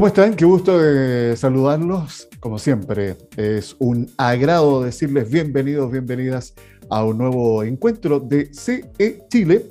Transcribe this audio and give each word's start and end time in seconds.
¿Cómo 0.00 0.06
están? 0.06 0.34
Qué 0.34 0.46
gusto 0.46 0.78
de 0.78 1.36
saludarlos. 1.36 2.26
Como 2.40 2.58
siempre, 2.58 3.18
es 3.36 3.76
un 3.80 4.10
agrado 4.16 4.82
decirles 4.82 5.30
bienvenidos, 5.30 5.92
bienvenidas 5.92 6.54
a 6.88 7.04
un 7.04 7.18
nuevo 7.18 7.62
encuentro 7.64 8.18
de 8.18 8.48
CE 8.50 9.26
Chile 9.28 9.66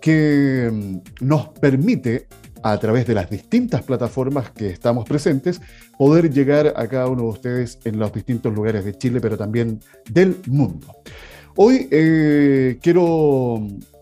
que 0.00 0.70
mm, 0.72 1.26
nos 1.26 1.48
permite, 1.58 2.28
a 2.64 2.78
través 2.78 3.06
de 3.06 3.12
las 3.12 3.28
distintas 3.28 3.82
plataformas 3.82 4.50
que 4.50 4.70
estamos 4.70 5.04
presentes, 5.04 5.60
poder 5.98 6.32
llegar 6.32 6.72
a 6.74 6.88
cada 6.88 7.08
uno 7.08 7.24
de 7.24 7.28
ustedes 7.28 7.78
en 7.84 7.98
los 7.98 8.10
distintos 8.10 8.54
lugares 8.54 8.86
de 8.86 8.96
Chile, 8.96 9.20
pero 9.20 9.36
también 9.36 9.80
del 10.10 10.38
mundo. 10.46 10.86
Hoy 11.56 11.86
eh, 11.90 12.78
quiero, 12.80 13.58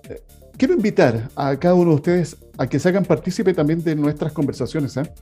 eh, 0.09 0.23
quiero 0.57 0.75
invitar 0.75 1.29
a 1.35 1.57
cada 1.57 1.75
uno 1.75 1.91
de 1.91 1.97
ustedes 1.97 2.37
a 2.57 2.69
que 2.69 2.79
se 2.79 2.89
hagan 2.89 3.05
partícipe 3.05 3.53
también 3.53 3.83
de 3.83 3.97
nuestras 3.97 4.33
conversaciones. 4.33 4.97
¿eh? 4.97 5.13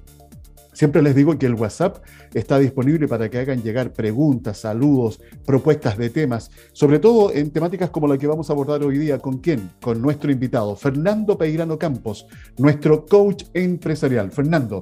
Siempre 0.80 1.02
les 1.02 1.14
digo 1.14 1.38
que 1.38 1.44
el 1.44 1.56
WhatsApp 1.56 1.98
está 2.32 2.58
disponible 2.58 3.06
para 3.06 3.28
que 3.28 3.36
hagan 3.36 3.62
llegar 3.62 3.92
preguntas, 3.92 4.60
saludos, 4.60 5.20
propuestas 5.44 5.98
de 5.98 6.08
temas, 6.08 6.50
sobre 6.72 6.98
todo 6.98 7.34
en 7.34 7.50
temáticas 7.50 7.90
como 7.90 8.08
la 8.08 8.16
que 8.16 8.26
vamos 8.26 8.48
a 8.48 8.54
abordar 8.54 8.82
hoy 8.82 8.96
día. 8.96 9.18
¿Con 9.18 9.40
quién? 9.40 9.72
Con 9.82 10.00
nuestro 10.00 10.32
invitado, 10.32 10.74
Fernando 10.76 11.36
Peirano 11.36 11.78
Campos, 11.78 12.26
nuestro 12.56 13.04
coach 13.04 13.44
empresarial. 13.52 14.30
Fernando, 14.30 14.80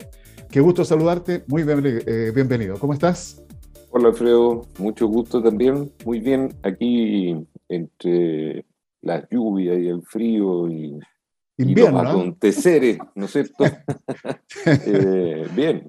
qué 0.48 0.61
gusto 0.61 0.84
saludarte, 0.84 1.42
muy 1.48 1.65
eh, 1.66 2.30
bienvenido. 2.33 2.78
¿Cómo 2.78 2.92
estás? 2.92 3.45
Hola 3.91 4.11
Alfredo, 4.11 4.67
mucho 4.78 5.09
gusto 5.09 5.42
también. 5.42 5.91
Muy 6.05 6.20
bien, 6.20 6.55
aquí 6.62 7.34
entre 7.69 8.65
la 9.00 9.28
lluvia 9.28 9.77
y 9.77 9.89
el 9.89 10.03
frío 10.03 10.70
y 10.70 11.00
invierno. 11.59 12.03
¿no? 12.03 12.09
aconteceres, 12.11 12.98
¿no 13.14 13.27
es 13.27 13.33
cierto? 13.33 13.64
Eh, 14.87 15.47
bien, 15.55 15.87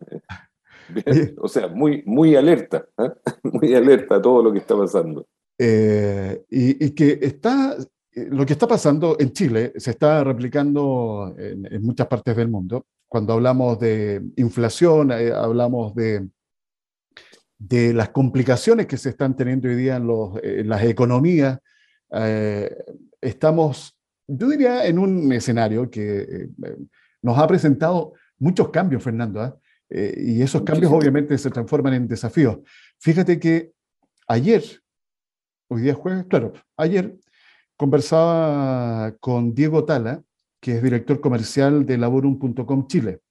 bien. 0.89 1.35
o 1.39 1.47
sea, 1.47 1.67
muy, 1.67 2.03
muy 2.05 2.35
alerta, 2.35 2.85
¿eh? 2.97 3.09
muy 3.43 3.73
alerta 3.73 4.15
a 4.15 4.21
todo 4.21 4.43
lo 4.43 4.51
que 4.51 4.59
está 4.59 4.77
pasando. 4.77 5.27
Eh, 5.57 6.43
y, 6.49 6.91
que 6.91 7.19
está, 7.21 7.75
lo 8.13 8.45
que 8.45 8.53
está 8.53 8.67
pasando 8.67 9.17
en 9.19 9.31
Chile 9.33 9.73
se 9.75 9.91
está 9.91 10.23
replicando 10.23 11.33
en, 11.37 11.81
muchas 11.81 12.07
partes 12.07 12.35
del 12.35 12.49
mundo. 12.49 12.85
Cuando 13.07 13.33
hablamos 13.33 13.79
de 13.79 14.21
inflación, 14.37 15.11
hablamos 15.11 15.95
de, 15.95 16.29
de 17.57 17.93
las 17.93 18.09
complicaciones 18.09 18.85
que 18.85 18.97
se 18.97 19.09
están 19.09 19.35
teniendo 19.35 19.67
hoy 19.67 19.75
día 19.75 19.97
en, 19.97 20.07
los, 20.07 20.41
en 20.43 20.69
las 20.69 20.83
economías. 20.83 21.59
estamos 23.19 23.98
yo 24.29 24.49
diría 24.49 24.85
en 24.85 24.99
un 24.99 25.31
escenario 25.33 25.89
que 25.89 26.19
eh, 26.21 26.49
nos 27.21 27.37
ha 27.37 27.47
presentado 27.47 28.13
muchos 28.37 28.69
cambios, 28.69 29.03
Fernando, 29.03 29.41
¿ah? 29.41 29.57
eh, 29.89 30.15
y 30.17 30.41
esos 30.41 30.61
cambios 30.61 30.91
obviamente 30.91 31.37
se 31.37 31.49
transforman 31.49 31.93
en 31.93 32.07
desafíos. 32.07 32.59
Fíjate 32.99 33.39
que 33.39 33.73
ayer, 34.27 34.63
hoy 35.67 35.81
día 35.81 35.93
es 35.93 35.97
jueves, 35.97 36.25
claro, 36.29 36.53
ayer 36.77 37.17
conversaba 37.75 39.15
con 39.19 39.53
Diego 39.53 39.85
Tala, 39.85 40.21
que 40.59 40.75
es 40.75 40.83
director 40.83 41.19
comercial 41.21 41.85
de 41.85 41.97
Laborum.com 41.97 42.87
Chile. 42.87 43.21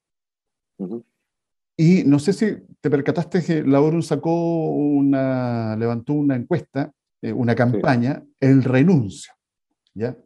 Y 1.76 2.02
no 2.04 2.18
sé 2.18 2.32
si 2.32 2.56
te 2.80 2.90
percataste 2.90 3.42
que 3.42 3.62
Laborum 3.62 4.02
sacó 4.02 4.70
una, 4.70 5.76
levantó 5.76 6.14
una 6.14 6.34
encuesta, 6.34 6.92
eh, 7.22 7.32
una 7.32 7.54
campaña, 7.54 8.24
el 8.40 8.64
renuncio. 8.64 9.32
¿ya? 9.94 10.16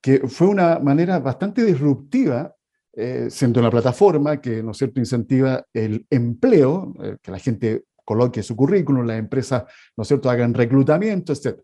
Que 0.00 0.26
fue 0.28 0.48
una 0.48 0.78
manera 0.78 1.18
bastante 1.18 1.64
disruptiva, 1.64 2.54
eh, 2.92 3.28
siendo 3.30 3.60
una 3.60 3.70
plataforma 3.70 4.40
que, 4.40 4.62
¿no 4.62 4.74
cierto?, 4.74 5.00
incentiva 5.00 5.64
el 5.72 6.06
empleo, 6.10 6.94
eh, 7.02 7.16
que 7.22 7.30
la 7.30 7.38
gente 7.38 7.84
coloque 8.04 8.42
su 8.42 8.56
currículum, 8.56 9.06
las 9.06 9.18
empresas, 9.18 9.64
¿no 9.96 10.04
cierto?, 10.04 10.30
hagan 10.30 10.54
reclutamiento, 10.54 11.32
etc. 11.32 11.60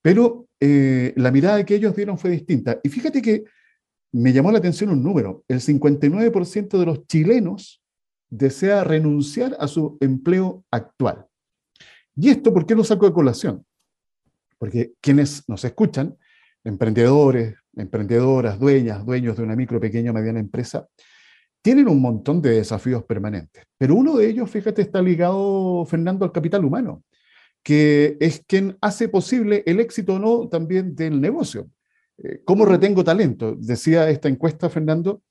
Pero 0.00 0.48
eh, 0.60 1.12
la 1.16 1.30
mirada 1.30 1.64
que 1.64 1.74
ellos 1.74 1.96
dieron 1.96 2.18
fue 2.18 2.30
distinta. 2.30 2.80
Y 2.82 2.88
fíjate 2.88 3.20
que 3.20 3.44
me 4.12 4.32
llamó 4.32 4.52
la 4.52 4.58
atención 4.58 4.90
un 4.90 5.02
número. 5.02 5.44
El 5.48 5.60
59% 5.60 6.78
de 6.78 6.86
los 6.86 7.06
chilenos 7.06 7.82
desea 8.30 8.84
renunciar 8.84 9.56
a 9.58 9.66
su 9.66 9.98
empleo 10.00 10.64
actual. 10.70 11.26
¿Y 12.16 12.30
esto 12.30 12.54
por 12.54 12.64
qué 12.64 12.74
lo 12.74 12.84
saco 12.84 13.06
de 13.06 13.12
colación? 13.12 13.66
Porque 14.58 14.92
quienes 15.00 15.42
nos 15.48 15.64
escuchan, 15.64 16.16
emprendedores, 16.64 17.54
emprendedoras, 17.76 18.58
dueñas, 18.58 19.04
dueños 19.04 19.36
de 19.36 19.42
una 19.42 19.54
micro, 19.54 19.78
pequeña 19.78 20.10
o 20.10 20.14
mediana 20.14 20.40
empresa, 20.40 20.88
tienen 21.62 21.88
un 21.88 22.00
montón 22.00 22.42
de 22.42 22.50
desafíos 22.50 23.04
permanentes. 23.04 23.64
Pero 23.78 23.94
uno 23.94 24.16
de 24.16 24.28
ellos, 24.28 24.50
fíjate, 24.50 24.82
está 24.82 25.00
ligado, 25.00 25.84
Fernando, 25.86 26.24
al 26.24 26.32
capital 26.32 26.64
humano, 26.64 27.02
que 27.62 28.16
es 28.20 28.42
quien 28.46 28.76
hace 28.80 29.08
posible 29.08 29.62
el 29.66 29.80
éxito 29.80 30.14
o 30.14 30.18
no 30.18 30.48
también 30.48 30.94
del 30.94 31.20
negocio. 31.20 31.70
Eh, 32.18 32.42
¿Cómo 32.44 32.66
retengo 32.66 33.02
talento? 33.02 33.56
Decía 33.58 34.08
esta 34.10 34.28
encuesta, 34.28 34.68
Fernando, 34.68 35.22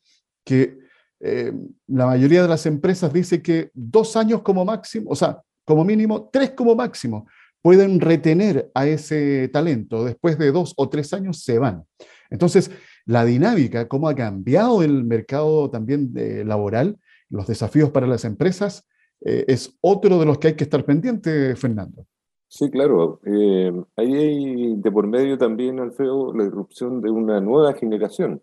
que 0.43 0.77
eh, 1.19 1.53
la 1.87 2.07
mayoría 2.07 2.41
de 2.41 2.47
las 2.47 2.65
empresas 2.65 3.13
dice 3.13 3.41
que 3.41 3.69
dos 3.73 4.17
años 4.17 4.41
como 4.41 4.65
máximo, 4.65 5.11
o 5.11 5.15
sea, 5.15 5.41
como 5.63 5.85
mínimo, 5.85 6.29
tres 6.31 6.51
como 6.51 6.75
máximo, 6.75 7.27
pueden 7.63 8.01
retener 8.01 8.69
a 8.75 8.85
ese 8.85 9.47
talento. 9.47 10.03
Después 10.03 10.37
de 10.37 10.51
dos 10.51 10.73
o 10.75 10.89
tres 10.89 11.13
años 11.13 11.43
se 11.43 11.57
van. 11.57 11.85
Entonces, 12.29 12.69
la 13.05 13.23
dinámica, 13.23 13.87
cómo 13.87 14.09
ha 14.09 14.15
cambiado 14.15 14.83
el 14.83 15.05
mercado 15.05 15.69
también 15.69 16.11
eh, 16.15 16.43
laboral, 16.45 16.99
los 17.29 17.47
desafíos 17.47 17.89
para 17.89 18.05
las 18.05 18.25
empresas, 18.25 18.85
eh, 19.21 19.45
es 19.47 19.77
otro 19.79 20.19
de 20.19 20.25
los 20.25 20.39
que 20.39 20.49
hay 20.49 20.55
que 20.55 20.65
estar 20.65 20.83
pendiente, 20.83 21.55
Fernando. 21.55 22.05
Sí, 22.49 22.69
claro. 22.69 23.21
Eh, 23.25 23.71
ahí 23.95 24.13
hay 24.13 24.75
de 24.75 24.91
por 24.91 25.07
medio 25.07 25.37
también, 25.37 25.79
Alfredo, 25.79 26.33
la 26.33 26.43
irrupción 26.43 27.01
de 27.01 27.09
una 27.09 27.39
nueva 27.39 27.73
generación, 27.73 28.41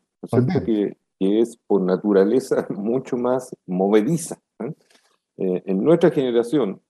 que, 0.65 0.97
que, 1.19 1.41
es 1.41 1.59
por 1.67 1.83
naturaleza 1.83 2.67
mucho 2.71 3.19
más 3.19 3.55
movediza. 3.67 4.41
en 5.37 5.83
nuestra 5.83 6.11
generación, 6.11 6.81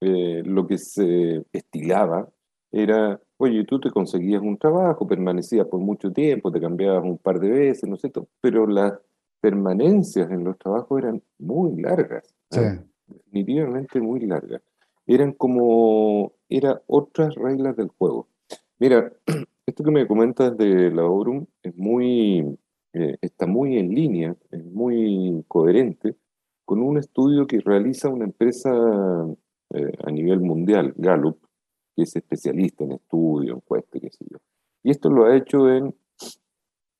lo 0.00 0.66
que 0.66 0.78
se 0.78 1.44
estilaba 1.52 2.28
era 2.70 3.20
Oye, 3.40 3.64
tú 3.64 3.78
te 3.78 3.90
conseguías 3.92 4.42
un 4.42 4.58
trabajo, 4.58 5.06
permanecías 5.06 5.64
por 5.68 5.78
mucho 5.78 6.12
tiempo, 6.12 6.50
te 6.50 6.60
cambiabas 6.60 7.04
un 7.04 7.18
par 7.18 7.38
de 7.38 7.48
veces, 7.48 7.88
¿no 7.88 7.96
sé, 7.96 8.10
pero 8.40 8.66
las 8.66 8.94
permanencias 9.40 10.28
en 10.32 10.42
los 10.42 10.58
trabajos 10.58 10.98
eran 10.98 11.22
muy 11.38 11.80
largas, 11.80 12.34
¿eh? 12.50 12.80
definitivamente 13.06 14.00
muy 14.00 14.20
largas. 14.26 14.60
Eran 15.06 15.32
como, 15.32 16.32
eran 16.48 16.80
otras 16.88 17.36
reglas 17.36 17.76
del 17.76 17.88
juego. 17.96 18.26
Mira, 18.80 19.12
esto 19.66 19.84
que 19.84 19.90
me 19.92 20.08
comentas 20.08 20.58
de 20.58 20.90
la 20.90 21.04
Orum 21.04 21.46
es 21.62 21.76
muy, 21.76 22.58
eh, 22.92 23.18
está 23.20 23.46
muy 23.46 23.78
en 23.78 23.94
línea, 23.94 24.34
es 24.50 24.64
muy 24.64 25.44
coherente 25.46 26.16
con 26.64 26.82
un 26.82 26.98
estudio 26.98 27.46
que 27.46 27.60
realiza 27.60 28.08
una 28.08 28.24
empresa 28.24 28.68
eh, 29.78 29.92
a 30.04 30.10
nivel 30.10 30.40
mundial, 30.40 30.94
Gallup, 30.96 31.38
que 31.94 32.02
es 32.02 32.16
especialista 32.16 32.84
en 32.84 32.92
estudio, 32.92 33.54
encuesta, 33.54 33.98
qué 34.00 34.10
sé 34.10 34.24
yo. 34.30 34.38
Y 34.82 34.90
esto 34.90 35.10
lo 35.10 35.26
ha 35.26 35.36
hecho 35.36 35.68
en 35.68 35.94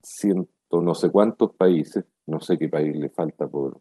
ciento 0.03 0.51
no 0.71 0.95
sé 0.95 1.11
cuántos 1.11 1.55
países, 1.55 2.05
no 2.27 2.41
sé 2.41 2.59
qué 2.59 2.69
país 2.69 2.95
le 2.97 3.09
falta 3.09 3.49
por, 3.49 3.81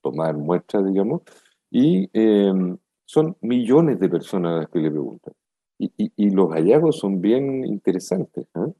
tomar 0.00 0.36
muestras, 0.36 0.86
digamos, 0.86 1.22
y 1.70 2.08
em, 2.12 2.76
son 3.04 3.36
millones 3.40 3.98
de 3.98 4.08
personas 4.08 4.52
a 4.52 4.58
las 4.60 4.68
que 4.68 4.78
le 4.78 4.90
preguntan. 4.90 5.34
Y, 5.78 6.30
los 6.30 6.50
hallazgos 6.50 6.98
son 6.98 7.20
bien 7.20 7.64
interesantes. 7.64 8.46
¿eh? 8.54 8.72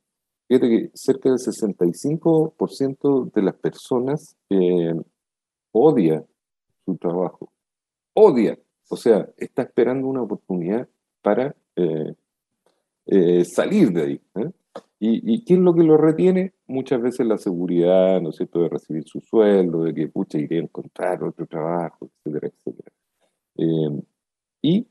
Fíjate 0.48 0.68
que 0.68 0.90
cerca 0.94 1.28
del 1.28 1.38
65% 1.38 3.32
de 3.32 3.42
las 3.42 3.54
personas 3.54 4.36
eh, 4.50 4.94
odia 5.72 6.24
su 6.84 6.96
trabajo. 6.96 7.52
Odia. 8.14 8.58
O 8.88 8.96
sea, 8.96 9.28
está 9.36 9.62
esperando 9.62 10.08
una 10.08 10.22
oportunidad 10.22 10.88
para 11.22 11.54
eh, 11.76 12.14
eh, 13.06 13.44
salir 13.44 13.92
de 13.92 14.02
ahí. 14.02 14.20
¿eh? 14.36 14.50
¿Y, 14.98 15.34
¿Y, 15.34 15.44
qué 15.44 15.54
es 15.54 15.60
lo 15.60 15.74
que 15.74 15.84
lo 15.84 15.96
retiene? 15.96 16.54
Muchas 16.66 17.00
veces 17.00 17.26
la 17.26 17.38
seguridad, 17.38 18.20
¿no 18.20 18.30
es 18.30 18.36
cierto?, 18.36 18.62
de 18.62 18.68
recibir 18.68 19.04
su 19.06 19.20
sueldo, 19.20 19.84
de 19.84 19.94
que, 19.94 20.08
pucha, 20.08 20.38
iré 20.38 20.56
a 20.58 20.62
encontrar 20.62 21.22
otro 21.22 21.46
trabajo, 21.46 22.08
etcétera, 22.24 22.48
etcétera. 22.48 22.90
y, 24.62 24.86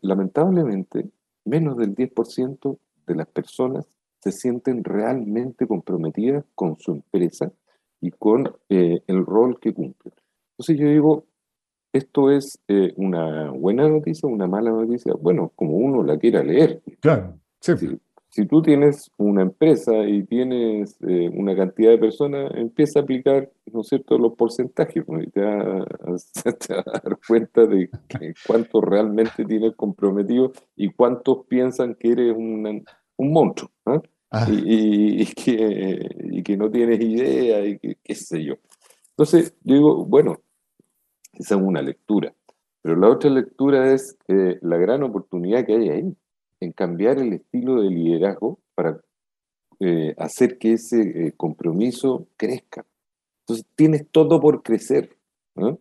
lamentablemente, 0.00 1.10
menos 1.44 1.76
del 1.76 1.94
10% 1.94 2.78
de 3.06 3.14
las 3.14 3.26
personas 3.28 3.86
se 4.20 4.32
sienten 4.32 4.82
realmente 4.82 5.66
comprometidas 5.66 6.44
con 6.54 6.78
su 6.78 6.92
empresa 6.92 7.52
y 8.00 8.10
con 8.10 8.56
el 8.68 9.26
rol 9.26 9.60
que 9.60 9.74
cumplen. 9.74 10.14
Entonces 10.52 10.78
yo 10.78 10.88
digo, 10.88 11.26
esto 11.94 12.30
es 12.30 12.58
eh, 12.68 12.92
una 12.96 13.50
buena 13.50 13.88
noticia 13.88 14.28
o 14.28 14.32
una 14.32 14.48
mala 14.48 14.70
noticia, 14.70 15.14
bueno, 15.14 15.52
como 15.54 15.76
uno 15.76 16.02
la 16.02 16.18
quiera 16.18 16.42
leer. 16.42 16.82
Claro, 17.00 17.38
sí. 17.60 17.72
Si, 18.30 18.46
tú 18.46 18.62
tienes 18.62 19.12
una 19.16 19.42
empresa 19.42 19.92
y 20.04 20.24
tienes 20.24 20.96
eh, 21.06 21.30
una 21.32 21.54
cantidad 21.54 21.90
de 21.92 21.98
personas, 21.98 22.50
empieza 22.56 22.98
a 22.98 23.02
aplicar, 23.02 23.48
¿no 23.72 23.82
es 23.82 23.86
cierto?, 23.86 24.18
los 24.18 24.34
porcentajes, 24.34 25.04
y 25.06 25.30
te 25.30 25.40
vas, 25.40 26.32
a 26.70 26.82
dar 26.90 27.18
cuenta 27.28 27.64
de 27.64 27.88
cuánto 28.44 28.80
realmente 28.80 29.44
tienes 29.44 29.76
comprometido 29.76 30.52
y 30.74 30.90
cuántos 30.90 31.46
piensan 31.46 31.94
que 31.94 32.10
eres 32.10 32.34
un 32.36 32.84
monstruo, 33.18 33.70
¿ah? 33.86 34.02
Ah. 34.32 34.48
Y, 34.50 35.26
que, 35.26 36.10
y 36.24 36.42
que 36.42 36.56
no 36.56 36.68
tienes 36.68 37.00
idea 37.00 37.64
y 37.64 37.78
que 37.78 37.98
qué 38.02 38.14
sé 38.16 38.42
yo. 38.42 38.54
Entonces, 39.10 39.54
yo 39.62 39.74
digo, 39.76 40.04
bueno, 40.04 40.40
esa 41.38 41.54
es 41.54 41.60
una 41.60 41.82
lectura. 41.82 42.34
Pero 42.82 42.96
la 42.96 43.08
otra 43.08 43.30
lectura 43.30 43.92
es 43.92 44.16
eh, 44.28 44.58
la 44.60 44.76
gran 44.76 45.02
oportunidad 45.02 45.64
que 45.64 45.74
hay 45.74 45.88
ahí 45.88 46.16
en 46.60 46.72
cambiar 46.72 47.18
el 47.18 47.32
estilo 47.32 47.80
de 47.80 47.88
liderazgo 47.88 48.58
para 48.74 49.00
eh, 49.80 50.14
hacer 50.18 50.58
que 50.58 50.74
ese 50.74 51.00
eh, 51.00 51.32
compromiso 51.36 52.26
crezca. 52.36 52.84
Entonces 53.40 53.66
tienes 53.74 54.06
todo 54.10 54.38
por 54.38 54.62
crecer, 54.62 55.16
¿no? 55.54 55.80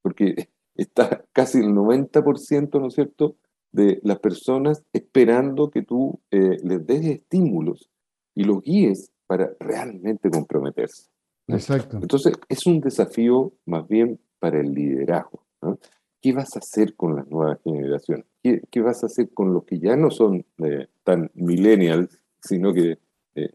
porque 0.00 0.48
está 0.74 1.22
casi 1.32 1.58
el 1.58 1.74
90%, 1.74 2.80
¿no 2.80 2.86
es 2.88 2.94
cierto?, 2.94 3.36
de 3.70 4.00
las 4.02 4.18
personas 4.18 4.82
esperando 4.94 5.70
que 5.70 5.82
tú 5.82 6.18
les 6.30 6.86
des 6.86 7.04
estímulos 7.04 7.90
y 8.34 8.44
los 8.44 8.62
guíes 8.62 9.12
para 9.26 9.50
realmente 9.60 10.30
comprometerse. 10.30 11.10
Exacto. 11.48 11.98
Entonces 12.00 12.32
es 12.48 12.66
un 12.66 12.80
desafío 12.80 13.52
más 13.66 13.86
bien 13.86 14.18
para 14.38 14.60
el 14.60 14.72
liderazgo. 14.74 15.42
¿Qué 16.20 16.32
vas 16.32 16.56
a 16.56 16.58
hacer 16.58 16.94
con 16.96 17.16
las 17.16 17.28
nuevas 17.28 17.58
generaciones? 17.62 18.26
¿Qué, 18.42 18.80
vas 18.80 19.02
a 19.02 19.06
hacer 19.06 19.30
con 19.30 19.52
los 19.52 19.64
que 19.64 19.78
ya 19.78 19.96
no 19.96 20.10
son 20.10 20.44
eh, 20.58 20.88
tan 21.04 21.30
millennials, 21.34 22.22
sino 22.42 22.72
que 22.72 22.98
eh, 23.34 23.50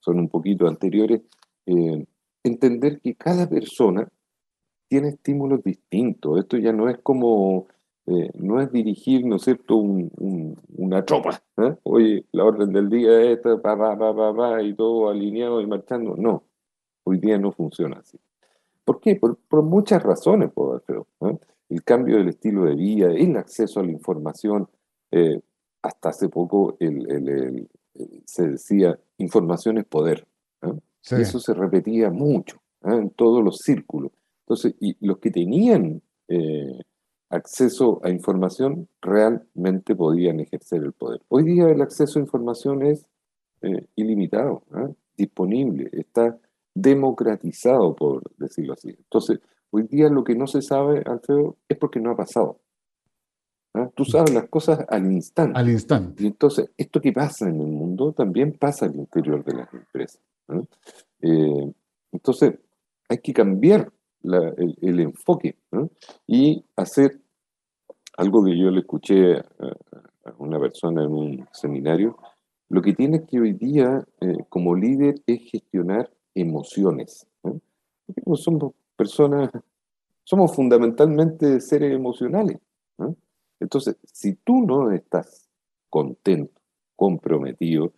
son 0.00 0.18
un 0.18 0.28
poquito 0.28 0.66
anteriores? 0.66 1.22
Eh, 1.66 2.04
entender 2.42 3.00
que 3.00 3.14
cada 3.14 3.48
persona 3.48 4.08
tiene 4.88 5.08
estímulos 5.08 5.62
distintos. 5.62 6.38
Esto 6.38 6.58
ya 6.58 6.72
no 6.72 6.90
es 6.90 6.98
como, 6.98 7.66
no 8.34 8.60
es 8.60 8.70
dirigir, 8.72 9.24
¿no 9.24 9.36
es 9.36 9.42
cierto?, 9.42 9.76
una 9.76 11.04
tropa. 11.06 11.42
Oye, 11.84 12.26
la 12.32 12.44
orden 12.44 12.72
del 12.72 12.90
día 12.90 13.22
es 13.22 13.38
esta, 13.38 13.54
va, 13.54 13.74
va, 13.74 14.12
va, 14.12 14.32
va, 14.32 14.62
y 14.62 14.74
todo 14.74 15.08
alineado 15.08 15.62
y 15.62 15.66
marchando. 15.66 16.14
No, 16.16 16.42
hoy 17.04 17.18
día 17.18 17.38
no 17.38 17.52
funciona 17.52 18.00
así. 18.00 18.18
¿Por 18.84 19.00
qué? 19.00 19.16
Por, 19.16 19.62
muchas 19.62 20.02
razones, 20.02 20.50
por 20.52 20.84
El 21.68 21.82
cambio 21.84 22.18
del 22.18 22.28
estilo 22.28 22.64
de 22.64 22.74
vida, 22.74 23.12
el 23.12 23.36
acceso 23.36 23.80
a 23.80 23.84
la 23.84 23.92
información. 23.92 24.68
Eh, 25.10 25.40
hasta 25.82 26.10
hace 26.10 26.28
poco 26.28 26.76
se 28.24 28.48
decía, 28.48 28.98
información 29.18 29.78
es 29.78 29.84
poder. 29.84 30.26
Eso 31.10 31.40
se 31.40 31.54
repetía 31.54 32.10
mucho 32.10 32.60
en 32.82 33.10
todos 33.10 33.42
los 33.42 33.58
círculos. 33.58 34.12
Entonces, 34.46 34.74
y 34.80 34.96
los 35.04 35.18
que 35.18 35.30
tenían 35.30 36.02
eh, 36.28 36.80
acceso 37.28 38.00
a 38.04 38.10
información 38.10 38.88
realmente 39.00 39.96
podían 39.96 40.40
ejercer 40.40 40.82
el 40.82 40.92
poder. 40.92 41.20
Hoy 41.28 41.44
día 41.44 41.68
el 41.68 41.80
acceso 41.82 42.18
a 42.18 42.22
información 42.22 42.82
es 42.82 43.06
eh, 43.62 43.86
ilimitado, 43.96 44.62
disponible, 45.16 45.88
está 45.92 46.38
democratizado, 46.74 47.94
por 47.94 48.22
decirlo 48.36 48.74
así. 48.74 48.90
Entonces, 48.90 49.40
hoy 49.70 49.84
día 49.84 50.08
lo 50.08 50.24
que 50.24 50.34
no 50.34 50.46
se 50.46 50.62
sabe, 50.62 51.02
Alfredo, 51.06 51.56
es 51.68 51.78
porque 51.78 52.00
no 52.00 52.10
ha 52.10 52.16
pasado. 52.16 52.58
¿Ah? 53.74 53.90
Tú 53.94 54.04
sabes 54.04 54.34
las 54.34 54.48
cosas 54.48 54.84
al 54.88 55.10
instante. 55.10 55.58
Al 55.58 55.70
instante. 55.70 56.22
Y 56.22 56.26
entonces, 56.26 56.70
esto 56.76 57.00
que 57.00 57.12
pasa 57.12 57.48
en 57.48 57.60
el 57.60 57.68
mundo 57.68 58.12
también 58.12 58.52
pasa 58.52 58.86
al 58.86 58.96
interior 58.96 59.44
de 59.44 59.54
las 59.54 59.72
empresas. 59.72 60.20
Eh, 61.22 61.72
entonces, 62.12 62.54
hay 63.08 63.18
que 63.18 63.32
cambiar 63.32 63.90
el, 64.22 65.00
enfoque 65.00 65.56
y 66.26 66.64
hacer 66.76 67.20
algo 68.16 68.44
que 68.44 68.56
yo 68.56 68.70
le 68.70 68.80
escuché 68.80 69.36
a, 69.36 69.44
una 70.38 70.60
persona 70.60 71.02
en 71.02 71.12
un 71.12 71.48
seminario. 71.52 72.18
Lo 72.68 72.80
que 72.80 72.92
tiene 72.92 73.24
que 73.24 73.40
hoy 73.40 73.54
día, 73.54 74.06
eh, 74.20 74.44
como 74.48 74.76
líder, 74.76 75.16
es 75.26 75.40
gestionar 75.50 76.10
emociones. 76.34 77.26
somos 78.34 78.72
personas, 78.96 79.50
somos 80.24 80.54
fundamentalmente 80.54 81.60
seres 81.60 81.92
emocionales. 81.92 82.58
Entonces, 83.60 83.96
si 84.04 84.34
tú 84.34 84.66
no 84.66 84.90
estás 84.90 85.48
contento, 85.88 86.60
comprometido, 86.96 87.92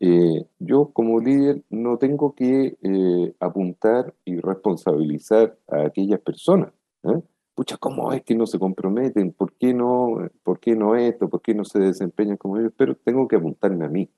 eh, 0.00 0.46
yo 0.60 0.90
como 0.92 1.20
líder 1.20 1.62
no 1.70 1.98
tengo 1.98 2.34
que 2.34 2.78
eh, 2.80 3.34
apuntar 3.40 4.14
y 4.24 4.38
responsabilizar 4.38 5.58
a 5.66 5.86
aquellas 5.86 6.20
personas. 6.20 6.72
Pucha, 7.54 7.76
¿cómo 7.78 8.12
es 8.12 8.22
que 8.22 8.36
no 8.36 8.46
se 8.46 8.60
comprometen? 8.60 9.32
¿Por 9.32 9.52
qué 9.54 9.74
no, 9.74 10.28
por 10.44 10.60
qué 10.60 10.76
no 10.76 10.94
esto? 10.94 11.28
¿Por 11.28 11.42
qué 11.42 11.54
no 11.54 11.64
se 11.64 11.80
desempeñan 11.80 12.36
como 12.36 12.56
ellos? 12.56 12.72
Pero 12.76 12.94
tengo 12.94 13.26
que 13.26 13.34
apuntarme 13.34 13.84
a 13.84 13.88
mí. 13.88 14.08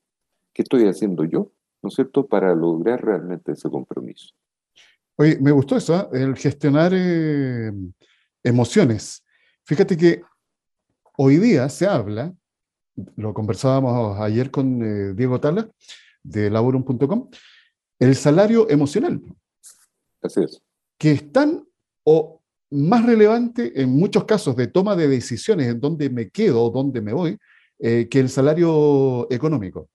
¿Qué 0.53 0.61
estoy 0.61 0.87
haciendo 0.87 1.23
yo 1.23 1.49
¿no 1.81 1.89
es 1.89 1.95
cierto?, 1.95 2.27
para 2.27 2.53
lograr 2.55 3.03
realmente 3.03 3.53
ese 3.53 3.69
compromiso. 3.69 4.33
Oye, 5.17 5.37
me 5.39 5.51
gustó 5.51 5.77
eso, 5.77 6.09
¿eh? 6.13 6.23
el 6.23 6.35
gestionar 6.35 6.91
eh, 6.95 7.71
emociones. 8.43 9.23
Fíjate 9.65 9.95
que 9.97 10.23
hoy 11.17 11.37
día 11.37 11.69
se 11.69 11.85
habla, 11.85 12.33
lo 13.15 13.33
conversábamos 13.33 14.19
ayer 14.19 14.49
con 14.49 14.81
eh, 14.83 15.13
Diego 15.13 15.39
Tala, 15.39 15.69
de 16.23 16.49
laborum.com, 16.49 17.29
el 17.99 18.15
salario 18.15 18.69
emocional. 18.69 19.21
Así 20.21 20.41
es. 20.43 20.61
Que 20.97 21.11
es 21.11 21.31
tan 21.31 21.67
o 22.03 22.41
más 22.71 23.05
relevante 23.05 23.79
en 23.81 23.89
muchos 23.89 24.23
casos 24.23 24.55
de 24.55 24.67
toma 24.67 24.95
de 24.95 25.07
decisiones 25.07 25.67
en 25.67 25.79
dónde 25.79 26.09
me 26.09 26.29
quedo 26.29 26.63
o 26.63 26.69
dónde 26.69 27.01
me 27.01 27.13
voy, 27.13 27.37
que 27.77 28.19
el 28.19 28.29
salario 28.29 29.27
económico. 29.31 29.89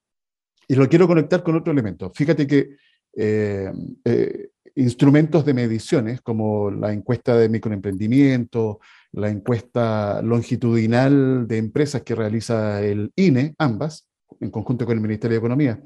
Y 0.68 0.74
lo 0.74 0.88
quiero 0.88 1.06
conectar 1.06 1.42
con 1.42 1.56
otro 1.56 1.72
elemento. 1.72 2.10
Fíjate 2.14 2.46
que 2.46 2.76
eh, 3.16 3.72
eh, 4.04 4.48
instrumentos 4.74 5.44
de 5.46 5.54
mediciones 5.54 6.20
como 6.20 6.70
la 6.70 6.92
encuesta 6.92 7.36
de 7.36 7.48
microemprendimiento, 7.48 8.80
la 9.12 9.30
encuesta 9.30 10.20
longitudinal 10.22 11.46
de 11.48 11.56
empresas 11.56 12.02
que 12.02 12.14
realiza 12.14 12.82
el 12.82 13.10
INE, 13.16 13.54
ambas, 13.58 14.06
en 14.38 14.50
conjunto 14.50 14.84
con 14.84 14.96
el 14.96 15.00
Ministerio 15.00 15.36
de 15.36 15.38
Economía, 15.38 15.80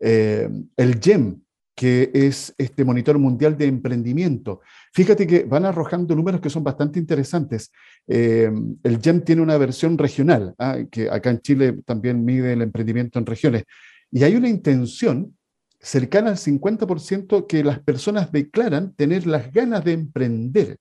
eh, 0.00 0.48
el 0.76 1.00
GEM, 1.00 1.42
que 1.74 2.10
es 2.14 2.54
este 2.56 2.84
monitor 2.84 3.18
mundial 3.18 3.58
de 3.58 3.66
emprendimiento. 3.66 4.60
Fíjate 4.92 5.26
que 5.26 5.44
van 5.44 5.66
arrojando 5.66 6.14
números 6.14 6.40
que 6.40 6.50
son 6.50 6.62
bastante 6.64 6.98
interesantes. 6.98 7.70
el 8.06 9.00
GEM 9.02 9.22
tiene 9.22 9.42
una 9.42 9.56
versión 9.56 9.96
regional, 9.96 10.54
¿ah? 10.58 10.78
que 10.90 11.10
acá 11.10 11.30
en 11.30 11.40
Chile 11.40 11.80
también 11.84 12.24
mide 12.24 12.52
el 12.52 12.62
emprendimiento 12.62 13.18
en 13.18 13.26
regiones. 13.26 13.64
Y 14.10 14.24
hay 14.24 14.36
una 14.36 14.48
intención 14.48 15.36
cercana 15.80 16.30
al 16.30 16.36
50% 16.36 17.46
que 17.46 17.64
las 17.64 17.80
personas 17.80 18.30
declaran 18.30 18.94
tener 18.94 19.26
las 19.26 19.50
ganas 19.52 19.84
de 19.84 19.92
emprender. 19.92 20.78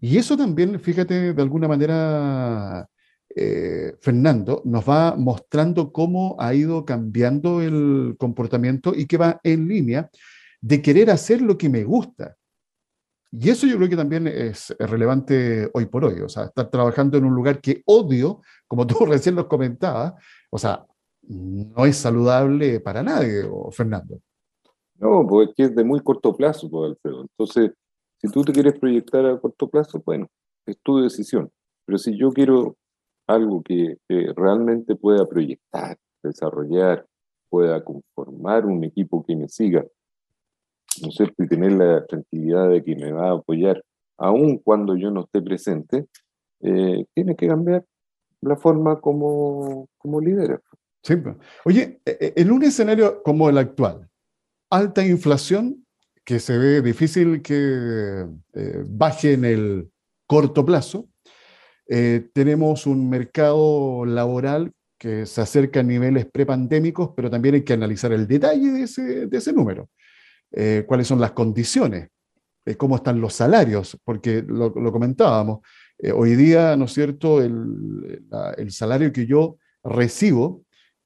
Y 0.00 0.18
eso 0.18 0.36
también, 0.36 0.78
fíjate, 0.80 1.34
de 1.34 1.42
alguna 1.42 1.68
manera, 1.68 2.86
eh, 3.34 3.94
Fernando, 4.00 4.62
nos 4.64 4.88
va 4.88 5.14
mostrando 5.16 5.92
cómo 5.92 6.36
ha 6.38 6.54
ido 6.54 6.84
cambiando 6.84 7.60
el 7.60 8.16
comportamiento 8.18 8.92
y 8.94 9.06
que 9.06 9.18
va 9.18 9.40
en 9.42 9.68
línea 9.68 10.10
de 10.60 10.82
querer 10.82 11.10
hacer 11.10 11.40
lo 11.40 11.56
que 11.56 11.68
me 11.68 11.84
gusta. 11.84 12.36
Y 13.32 13.48
eso 13.48 13.66
yo 13.66 13.76
creo 13.76 13.88
que 13.88 13.96
también 13.96 14.26
es 14.26 14.74
relevante 14.78 15.70
hoy 15.72 15.86
por 15.86 16.04
hoy. 16.04 16.20
O 16.20 16.28
sea, 16.28 16.44
estar 16.44 16.68
trabajando 16.68 17.16
en 17.16 17.24
un 17.24 17.34
lugar 17.34 17.60
que 17.60 17.82
odio, 17.86 18.42
como 18.66 18.86
tú 18.86 19.04
recién 19.06 19.36
nos 19.36 19.46
comentabas, 19.46 20.14
o 20.50 20.58
sea, 20.58 20.84
no 21.22 21.86
es 21.86 21.96
saludable 21.96 22.80
para 22.80 23.02
nadie, 23.02 23.44
Fernando. 23.72 24.20
No, 24.96 25.26
porque 25.26 25.64
es 25.64 25.74
de 25.74 25.84
muy 25.84 26.00
corto 26.00 26.34
plazo, 26.34 26.68
pues, 26.68 26.90
Alfredo. 26.90 27.22
Entonces, 27.22 27.72
si 28.18 28.28
tú 28.30 28.42
te 28.42 28.52
quieres 28.52 28.78
proyectar 28.78 29.24
a 29.24 29.38
corto 29.38 29.68
plazo, 29.68 30.02
bueno, 30.04 30.28
es 30.66 30.78
tu 30.82 31.00
decisión. 31.00 31.50
Pero 31.86 31.98
si 31.98 32.16
yo 32.18 32.30
quiero 32.30 32.76
algo 33.26 33.62
que, 33.62 33.96
realmente 34.36 34.96
pueda 34.96 35.26
proyectar, 35.26 35.96
desarrollar, 36.22 37.06
pueda 37.48 37.82
conformar 37.82 38.66
un 38.66 38.84
equipo 38.84 39.24
que 39.24 39.36
me 39.36 39.48
siga, 39.48 39.84
¿no 41.02 41.08
es 41.08 41.14
cierto? 41.14 41.42
Y 41.42 41.48
tener 41.48 41.72
la 41.72 42.04
tranquilidad 42.06 42.68
de 42.68 42.84
que 42.84 42.96
me 42.96 43.12
va 43.12 43.30
a 43.30 43.34
apoyar, 43.34 43.82
aun 44.18 44.58
cuando 44.58 44.96
yo 44.96 45.10
no 45.10 45.22
esté 45.22 45.40
presente, 45.40 46.06
eh, 46.60 47.06
tiene 47.14 47.36
que 47.36 47.48
cambiar 47.48 47.84
la 48.42 48.56
forma 48.56 49.00
como, 49.00 49.88
como 49.98 50.20
lidera. 50.20 50.60
Sí. 51.02 51.14
Oye, 51.64 52.00
e, 52.04 52.18
e, 52.20 52.42
en 52.42 52.50
un 52.50 52.62
escenario 52.62 53.22
como 53.22 53.48
el 53.48 53.58
actual, 53.58 54.08
alta 54.70 55.04
inflación, 55.04 55.84
que 56.24 56.38
se 56.38 56.58
ve 56.58 56.82
difícil 56.82 57.42
que 57.42 58.26
eh, 58.54 58.84
baje 58.86 59.32
en 59.32 59.44
el 59.44 59.90
corto 60.26 60.64
plazo. 60.64 61.08
Eh, 61.88 62.28
tenemos 62.32 62.86
un 62.86 63.10
mercado 63.10 64.04
laboral 64.04 64.70
que 64.96 65.26
se 65.26 65.40
acerca 65.40 65.80
a 65.80 65.82
niveles 65.82 66.26
prepandémicos, 66.26 67.10
pero 67.16 67.28
también 67.30 67.56
hay 67.56 67.64
que 67.64 67.72
analizar 67.72 68.12
el 68.12 68.28
detalle 68.28 68.70
de 68.70 69.36
ese, 69.38 69.52
número. 69.52 69.88
Eh, 70.52 70.84
cuáles 70.86 71.08
son 71.08 71.20
las 71.20 71.32
condiciones, 71.32 72.10
eh, 72.64 72.76
cómo 72.76 72.94
están 72.94 73.20
los 73.20 73.34
salarios, 73.34 73.98
porque 74.04 74.44
lo, 74.46 74.72
comentábamos. 74.92 75.60
hoy 76.14 76.36
día, 76.36 76.76
¿no 76.76 76.84
es 76.84 76.92
cierto?, 76.92 77.42
el 77.42 78.70
salario 78.70 79.12
que 79.12 79.26
yo 79.26 79.56
recibo 79.82 80.62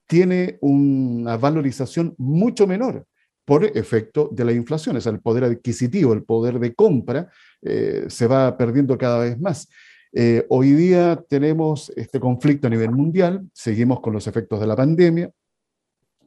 tiene 0.06 0.58
una 0.60 1.36
valorización 1.36 2.14
mucho 2.18 2.66
menor 2.66 3.06
por 3.44 3.64
efecto 3.64 4.30
de 4.32 4.44
la 4.44 4.52
inflación. 4.52 4.96
Es 4.96 5.06
el 5.06 5.20
poder 5.20 5.44
adquisitivo, 5.44 6.12
el 6.12 6.24
poder 6.24 6.58
de 6.58 6.74
compra 6.74 7.30
eh, 7.62 8.04
se 8.08 8.26
va 8.26 8.56
perdiendo 8.56 8.96
cada 8.96 9.18
vez 9.18 9.38
más. 9.38 9.68
Eh, 10.12 10.46
hoy 10.48 10.72
día 10.72 11.22
tenemos 11.28 11.90
este 11.96 12.20
conflicto 12.20 12.68
a 12.68 12.70
nivel 12.70 12.92
mundial, 12.92 13.48
seguimos 13.52 14.00
con 14.00 14.12
los 14.12 14.26
efectos 14.26 14.60
de 14.60 14.66
la 14.66 14.76
pandemia, 14.76 15.30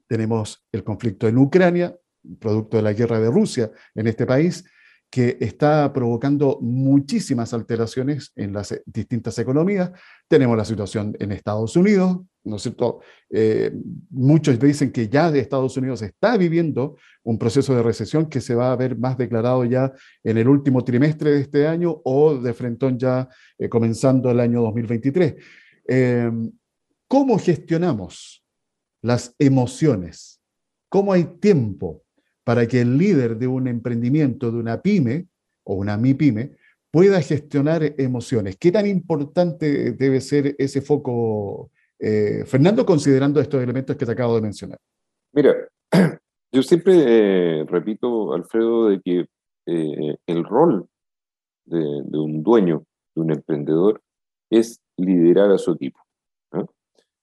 tenemos 0.08 0.66
el 0.72 0.84
conflicto 0.84 1.28
en 1.28 1.38
Ucrania, 1.38 1.96
producto 2.40 2.78
de 2.78 2.84
la 2.84 2.94
guerra 2.94 3.20
de 3.20 3.32
Rusia 3.32 3.72
en 3.96 4.08
este 4.08 4.26
país, 4.26 4.66
que 5.10 5.38
está 5.40 5.94
provocando 5.94 6.60
muchísimas 6.62 7.54
alteraciones 7.54 8.34
en 8.36 8.52
las 8.52 8.78
distintas 8.86 9.40
economías. 9.40 9.92
Tenemos 10.28 10.58
la 10.58 10.66
situación 10.66 11.16
en 11.20 11.32
Estados 11.32 11.78
Unidos, 11.78 12.20
¿no 12.48 12.56
es 12.56 12.64
cierto? 12.64 13.02
Eh, 13.30 13.72
muchos 14.10 14.60
dicen 14.60 14.92
que 14.92 15.10
ya 15.10 15.30
de 15.30 15.40
Estados 15.40 15.76
Unidos 15.78 16.02
está 16.02 16.38
viviendo 16.38 16.98
un 17.24 17.38
proceso 17.38 17.76
de 17.76 17.84
recesión 17.84 18.28
que 18.28 18.42
se 18.42 18.56
va 18.56 18.72
a 18.72 18.76
ver 18.76 18.98
más 18.98 19.18
declarado 19.18 19.66
ya 19.66 19.92
en 20.24 20.38
el 20.38 20.48
último 20.48 20.84
trimestre 20.84 21.32
de 21.32 21.42
este 21.42 21.68
año 21.68 22.02
o 22.04 22.36
de 22.36 22.54
frentón 22.54 22.98
ya 22.98 23.28
eh, 23.58 23.70
comenzando 23.70 24.32
el 24.32 24.40
año 24.40 24.62
2023. 24.62 25.36
Eh, 25.88 26.32
¿Cómo 27.08 27.38
gestionamos 27.38 28.44
las 29.02 29.36
emociones? 29.40 30.42
¿Cómo 30.90 31.14
hay 31.14 31.26
tiempo 31.40 32.04
para 32.44 32.66
que 32.66 32.80
el 32.80 32.98
líder 32.98 33.38
de 33.38 33.48
un 33.48 33.68
emprendimiento, 33.68 34.52
de 34.52 34.58
una 34.58 34.82
pyme 34.82 35.28
o 35.64 35.76
una 35.76 35.98
MIPYME, 35.98 36.56
pueda 36.92 37.22
gestionar 37.22 37.94
emociones. 37.98 38.56
¿Qué 38.58 38.72
tan 38.72 38.88
importante 38.88 39.92
debe 39.92 40.22
ser 40.22 40.56
ese 40.58 40.82
foco, 40.82 41.72
eh, 42.00 42.44
Fernando, 42.46 42.86
considerando 42.86 43.40
estos 43.40 43.62
elementos 43.62 43.96
que 43.96 44.06
te 44.06 44.12
acabo 44.12 44.36
de 44.36 44.42
mencionar? 44.42 44.80
Mira, 45.34 45.68
yo 46.52 46.62
siempre 46.62 47.62
eh, 47.62 47.66
repito, 47.66 48.34
Alfredo, 48.34 48.90
de 48.90 49.02
que 49.02 49.26
eh, 49.66 50.18
el 50.26 50.44
rol 50.44 50.88
de, 51.66 51.80
un 52.18 52.44
dueño, 52.44 52.86
de 53.16 53.22
un 53.22 53.32
emprendedor, 53.32 54.02
es 54.50 54.80
liderar 54.96 55.52
a 55.52 55.58
su 55.58 55.72
equipo, 55.72 56.00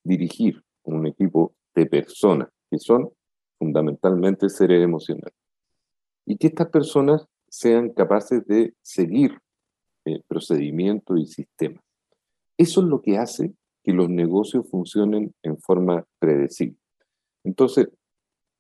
dirigir 0.03 0.63
un 0.83 1.07
equipo 1.07 1.55
de 1.75 1.87
personas 1.87 2.49
que 2.71 2.79
son 2.79 3.11
fundamentalmente 3.59 4.49
seres 4.51 4.83
emocionales. 4.83 5.35
Y 6.27 6.37
que 6.37 6.49
estas 6.49 6.69
personas 6.69 7.27
sean 7.49 7.91
capaces 7.91 8.47
de 8.47 8.75
seguir 8.83 9.39
procedimientos 10.29 11.19
y 11.19 11.27
sistemas. 11.27 11.83
Eso 12.59 12.83
es 12.83 12.87
lo 12.87 13.01
que 13.01 13.17
hace 13.17 13.55
que 13.85 13.93
los 13.93 14.09
negocios 14.09 14.69
funcionen 14.71 15.35
en 15.43 15.59
forma 15.59 16.05
predecible. 16.19 16.79
Entonces, 17.45 17.89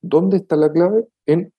¿dónde 0.02 0.36
está 0.36 0.54
la 0.54 0.70
clave? 0.70 1.06
En 1.26 1.52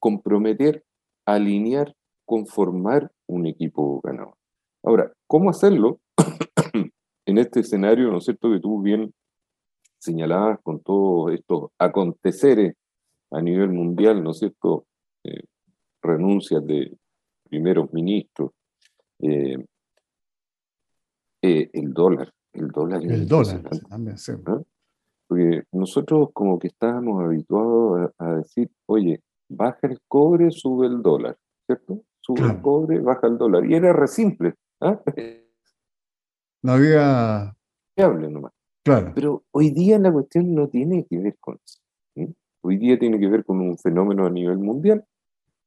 comprometer, 0.00 0.84
alinear, 1.24 1.94
conformar 2.26 3.10
un 3.26 3.46
equipo 3.46 4.00
ganador. 4.02 4.34
Ahora, 4.82 5.12
¿cómo 5.28 5.48
hacerlo 5.48 6.00
en 7.26 7.38
este 7.38 7.60
escenario, 7.60 8.10
no 8.10 8.18
es 8.18 8.24
cierto, 8.24 8.50
que 8.50 8.60
tú 8.60 8.82
bien 8.82 9.14
señaladas 9.98 10.58
con 10.62 10.80
todos 10.80 11.32
estos 11.32 11.70
aconteceres 11.78 12.74
a 13.30 13.40
nivel 13.40 13.70
mundial, 13.70 14.22
¿no 14.22 14.32
es 14.32 14.38
cierto? 14.40 14.86
Eh, 15.22 15.44
renuncias 16.02 16.66
de 16.66 16.92
primeros 17.48 17.92
ministros, 17.92 18.50
eh, 19.20 19.64
eh, 21.46 21.68
el 21.74 21.92
dólar, 21.92 22.32
el 22.54 22.68
dólar. 22.68 23.02
El 23.04 23.28
dólar, 23.28 23.60
Porque 25.28 25.64
nosotros 25.72 26.30
como 26.32 26.58
que 26.58 26.68
estábamos 26.68 27.22
habituados 27.22 28.12
a, 28.16 28.36
decir, 28.36 28.70
oye, 28.86 29.20
baja 29.50 29.78
el 29.82 30.00
cobre, 30.08 30.50
sube 30.50 30.86
el 30.86 31.02
dólar, 31.02 31.36
¿cierto? 31.66 32.00
Sube 32.22 32.46
el 32.46 32.62
cobre, 32.62 32.98
baja 33.00 33.26
el 33.26 33.36
dólar. 33.36 33.66
Y 33.66 33.74
era 33.74 33.92
re 33.92 34.08
simple. 34.08 34.54
¿ah? 34.80 34.98
No 36.62 36.72
había... 36.72 37.54
Hable 37.98 38.30
nomás. 38.30 38.52
Pero 39.14 39.44
hoy 39.50 39.70
día 39.70 39.98
la 39.98 40.12
cuestión 40.12 40.54
no 40.54 40.68
tiene 40.68 41.04
que 41.04 41.18
ver 41.18 41.36
con 41.40 41.58
eso. 41.62 41.78
Hoy 42.62 42.78
día 42.78 42.98
tiene 42.98 43.20
que 43.20 43.28
ver 43.28 43.44
con 43.44 43.60
un 43.60 43.76
fenómeno 43.76 44.24
a 44.26 44.30
nivel 44.30 44.58
mundial. 44.58 45.04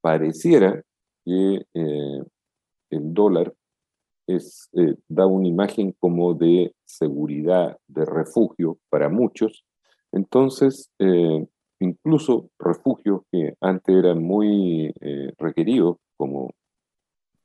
Pareciera 0.01 0.81
que 1.23 1.67
eh, 1.71 2.23
el 2.89 3.13
dólar 3.13 3.53
es, 4.27 4.69
eh, 4.73 4.95
da 5.07 5.25
una 5.25 5.47
imagen 5.47 5.93
como 5.99 6.33
de 6.33 6.73
seguridad, 6.85 7.77
de 7.87 8.05
refugio 8.05 8.77
para 8.89 9.09
muchos. 9.09 9.65
Entonces, 10.11 10.91
eh, 10.99 11.47
incluso 11.79 12.49
refugios 12.59 13.21
que 13.31 13.55
antes 13.61 13.95
eran 13.95 14.21
muy 14.21 14.93
requeridos, 15.37 15.97
como 16.17 16.51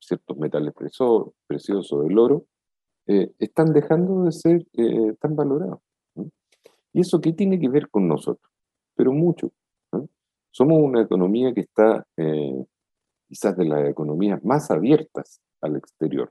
ciertos 0.02 0.36
metales 0.36 0.74
preciosos, 0.74 2.06
el 2.06 2.18
oro, 2.18 2.46
eh, 3.06 3.32
están 3.38 3.72
dejando 3.72 4.24
de 4.24 4.32
ser 4.32 4.66
eh, 4.74 5.14
tan 5.20 5.34
valorados. 5.34 5.80
¿Y 6.92 7.00
eso 7.00 7.20
qué 7.20 7.32
tiene 7.32 7.58
que 7.58 7.68
ver 7.68 7.88
con 7.88 8.06
nosotros? 8.06 8.52
Pero 8.94 9.12
mucho. 9.12 9.50
Somos 10.50 10.78
una 10.82 11.00
economía 11.00 11.54
que 11.54 11.62
está 11.62 12.06
eh, 12.16 12.64
quizás 13.26 13.56
de 13.56 13.64
las 13.64 13.88
economías 13.88 14.44
más 14.44 14.70
abiertas 14.70 15.40
al 15.62 15.76
exterior. 15.76 16.30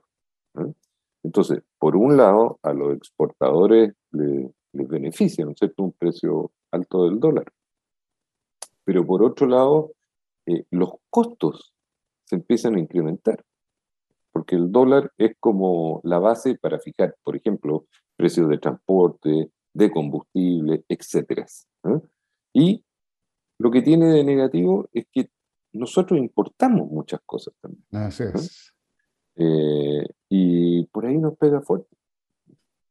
Entonces, 1.22 1.62
por 1.78 1.96
un 1.96 2.16
lado, 2.16 2.58
a 2.62 2.72
los 2.72 2.96
exportadores 2.96 3.94
les 4.10 4.88
beneficia, 4.88 5.44
¿no 5.44 5.52
es 5.52 5.58
cierto?, 5.58 5.82
un 5.82 5.92
precio 5.92 6.50
alto 6.70 7.04
del 7.04 7.20
dólar. 7.20 7.52
Pero 8.84 9.06
por 9.06 9.22
otro 9.22 9.46
lado, 9.46 9.92
los 10.70 10.94
costos 11.10 11.74
se 12.24 12.36
empiezan 12.36 12.74
a 12.74 12.80
incrementar 12.80 13.44
porque 14.32 14.56
el 14.56 14.72
dólar 14.72 15.12
es 15.18 15.36
como 15.38 16.00
la 16.04 16.18
base 16.18 16.56
para 16.56 16.80
fijar, 16.80 17.14
por 17.22 17.36
ejemplo, 17.36 17.86
precios 18.16 18.48
de 18.48 18.58
transporte, 18.58 19.50
de 19.74 19.90
combustible, 19.90 20.84
etc. 20.88 21.46
Y 22.54 22.82
lo 23.58 23.70
que 23.70 23.82
tiene 23.82 24.06
de 24.06 24.24
negativo 24.24 24.88
es 24.92 25.06
que 25.12 25.30
nosotros 25.72 26.18
importamos 26.18 26.90
muchas 26.90 27.20
cosas 27.26 27.54
también. 27.60 27.84
Así 27.92 28.24
es. 28.24 28.71
Eh, 29.36 30.06
y 30.28 30.84
por 30.86 31.06
ahí 31.06 31.18
nos 31.18 31.36
pega 31.36 31.60
fuerte. 31.60 31.96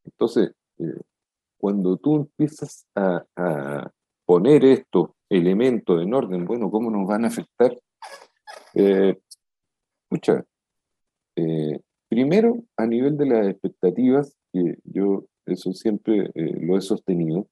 Entonces, 0.03 0.51
eh, 0.79 1.01
cuando 1.57 1.97
tú 1.97 2.15
empiezas 2.15 2.87
a, 2.95 3.23
poner 4.25 4.63
estos 4.63 5.09
elementos 5.29 6.01
en 6.01 6.13
orden, 6.13 6.45
bueno, 6.45 6.71
¿cómo 6.71 6.89
nos 6.89 7.05
van 7.05 7.25
a 7.25 7.27
afectar? 7.27 7.77
Eh, 8.73 9.19
eh, 11.35 11.79
primero, 12.07 12.63
a 12.77 12.85
nivel 12.85 13.17
de 13.17 13.25
las 13.25 13.47
expectativas, 13.47 14.35
que 14.53 14.77
yo 14.85 15.25
eso 15.45 15.73
siempre 15.73 16.31
eh, 16.33 16.57
lo 16.61 16.77
he 16.77 16.81
sostenido, 16.81 17.47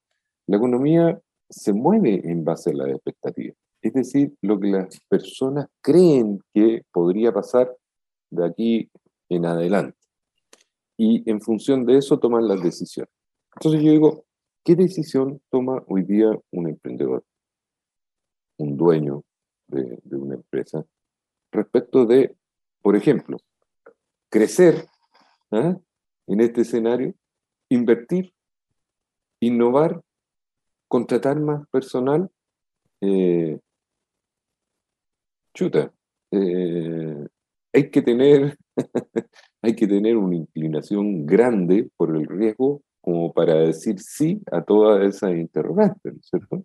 la 0.48 0.58
economía 0.58 1.20
se 1.50 1.74
mueve 1.74 2.22
en 2.24 2.44
base 2.44 2.72
a 2.72 2.74
las 2.74 2.90
expectativas. 2.90 3.56
Es 3.82 3.94
decir, 3.94 4.34
lo 4.42 4.60
que 4.60 4.68
las 4.68 5.00
personas 5.08 5.68
creen 5.82 6.40
que 6.54 6.84
podría 6.92 7.32
pasar 7.32 7.74
de 8.30 8.46
aquí 8.46 8.92
en 9.30 9.46
adelante. 9.46 9.98
Y 10.98 11.30
en 11.30 11.42
función 11.42 11.86
de 11.86 11.98
eso 11.98 12.20
toman 12.20 12.48
las 12.48 12.62
decisiones. 12.62 13.14
Entonces 13.56 13.82
yo 13.82 13.92
digo, 13.92 14.26
¿qué 14.64 14.76
decisión 14.76 15.42
toma 15.50 15.84
hoy 15.88 16.04
día 16.04 16.32
un 16.52 16.68
emprendedor, 16.68 17.24
un 18.58 18.76
dueño 18.76 19.24
de, 19.68 20.00
una 20.12 20.36
empresa, 20.36 20.86
respecto 21.52 22.06
de, 22.06 22.36
por 22.82 22.96
ejemplo, 22.96 23.38
crecer 24.30 24.88
¿ah? 25.52 25.78
en 26.28 26.42
este 26.42 26.62
escenario, 26.62 27.14
invertir, 27.70 28.34
innovar, 29.40 30.02
contratar 30.88 31.40
más 31.40 31.68
personal. 31.70 32.30
Eh, 33.02 33.60
chuta, 35.54 35.94
eh, 36.32 37.28
hay 37.74 37.90
que 37.90 38.02
tener 38.02 38.58
hay 39.62 39.76
que 39.76 39.88
tener 39.88 40.18
una 40.18 40.36
inclinación 40.36 41.26
grande 41.26 41.90
por 41.98 42.16
el 42.16 42.26
riesgo 42.26 42.82
como 43.02 43.34
para 43.34 43.56
decir 43.56 44.00
sí 44.00 44.42
a 44.52 44.62
todas 44.62 45.04
esas 45.08 45.32
interrogantes, 45.32 46.14
¿cierto? 46.22 46.64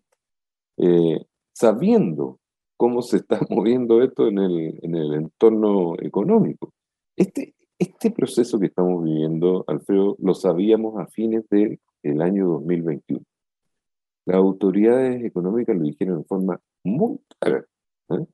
Eh, 0.77 1.25
sabiendo 1.53 2.39
cómo 2.77 3.03
se 3.03 3.19
está 3.19 3.41
moviendo 3.51 4.03
esto 4.03 4.27
en 4.29 4.39
el, 4.39 4.79
en 4.83 4.95
el 4.95 5.15
entorno 5.15 5.95
económico. 6.01 6.73
Este, 7.17 7.55
este 7.79 8.11
proceso 8.11 8.59
que 8.59 8.67
estamos 8.67 9.03
viviendo, 9.05 9.65
Alfredo, 9.69 10.17
lo 10.19 10.35
sabíamos 10.35 10.99
a 10.99 11.07
fines 11.07 11.45
del 11.49 12.23
año 12.23 12.49
2021. 12.49 13.25
Las 14.27 14.37
autoridades 14.37 15.25
económicas 15.25 15.77
lo 15.77 15.83
dijeron 15.85 16.19
en 16.19 16.25
forma 16.25 16.61
muy 16.83 17.19
clara. 17.39 17.65
¿eh? 18.11 18.27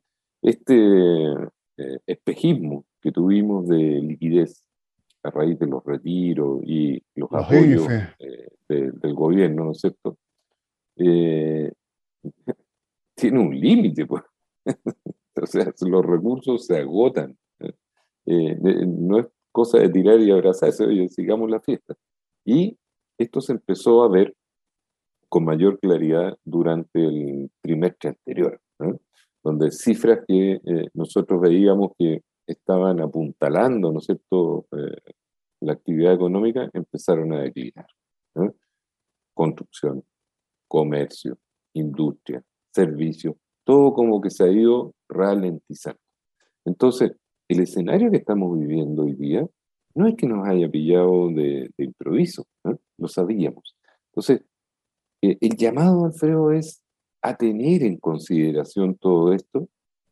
Este 0.43 1.35
eh, 1.77 1.99
espejismo 2.07 2.85
que 3.01 3.13
tuvimos 3.13 3.69
de 3.69 3.77
liquidez 3.79 4.65
a 5.23 5.31
raíz 5.31 5.59
de 5.59 5.67
los 5.67 5.85
retiros 5.85 6.63
y 6.65 7.03
los, 7.15 7.31
apoyos 7.33 7.87
eh, 8.19 8.49
del 8.69 9.15
gobierno, 9.15 9.65
¿no 9.67 9.73
es 9.73 9.81
cierto? 9.81 10.19
tiene 13.15 13.39
un 13.39 13.59
límite, 13.59 14.07
pues. 14.07 14.23
o 15.43 15.47
sea, 15.47 15.73
los 15.87 16.05
recursos 16.05 16.67
se 16.67 16.79
agotan. 16.79 17.37
no 18.27 19.19
es 19.19 19.27
cosa 19.53 19.79
de 19.79 19.89
tirar 19.89 20.21
y 20.21 20.31
abrazarse, 20.31 20.85
oye, 20.85 21.09
sigamos 21.09 21.51
la 21.51 21.61
fiesta. 21.61 21.97
Y 22.45 22.79
esto 23.19 23.41
se 23.41 23.53
empezó 23.53 24.03
a 24.03 24.09
ver 24.09 24.35
con 25.29 25.45
mayor 25.45 25.79
claridad 25.79 26.37
durante 26.45 27.05
el 27.05 27.51
trimestre 27.63 28.11
anterior, 28.11 28.61
donde 29.43 29.71
cifras 29.71 30.21
que 30.27 30.61
eh, 30.65 30.89
nosotros 30.95 31.41
veíamos 31.41 31.93
que 31.99 32.23
estaban 32.47 33.01
apuntalando, 33.01 33.93
¿no 33.93 33.99
es 33.99 34.07
cierto?, 34.07 34.67
eh, 34.73 35.13
la 35.61 35.75
actividad 35.75 36.15
económica 36.15 36.71
empezaron 36.73 37.33
a 37.33 37.43
declinar. 37.43 37.87
Construcción, 39.35 40.03
comercio, 40.67 41.39
industria, 41.75 42.43
servicios, 42.73 43.37
todo 43.65 43.93
como 43.93 44.21
que 44.21 44.31
se 44.31 44.45
ha 44.45 44.49
ido 44.49 44.95
ralentizando. 45.09 46.01
Entonces, 46.65 47.13
el 47.49 47.61
escenario 47.61 48.11
que 48.11 48.19
estamos 48.19 48.59
viviendo 48.59 49.03
hoy 49.03 49.15
día 49.15 49.47
no 49.95 50.07
es 50.07 50.15
que 50.17 50.27
nos 50.27 50.47
haya 50.47 50.69
pillado 50.71 51.29
de, 51.31 51.71
improviso, 51.79 52.47
lo 52.97 53.09
sabíamos. 53.09 53.77
Entonces, 54.11 54.43
eh, 55.23 55.37
el 55.41 55.57
llamado, 55.57 56.05
Alfredo, 56.05 56.53
es 56.53 56.83
a 57.23 57.37
tener 57.37 57.83
en 57.83 57.99
consideración 57.99 58.97
todo 58.97 59.33
esto 59.33 59.69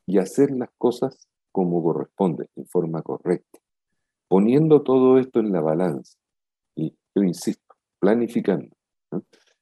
y 0.07 0.19
hacer 0.19 0.51
las 0.51 0.71
cosas 0.79 1.29
como 1.53 1.83
corresponde, 1.83 2.49
en 2.57 2.67
forma 2.67 3.03
correcta, 3.03 3.59
poniendo 4.29 4.83
todo 4.83 5.19
esto 5.19 5.41
en 5.41 5.53
la 5.53 5.61
balanza. 5.61 6.19
Y 6.77 6.95
yo 7.15 7.23
insisto, 7.23 7.75
planificando. 7.99 8.75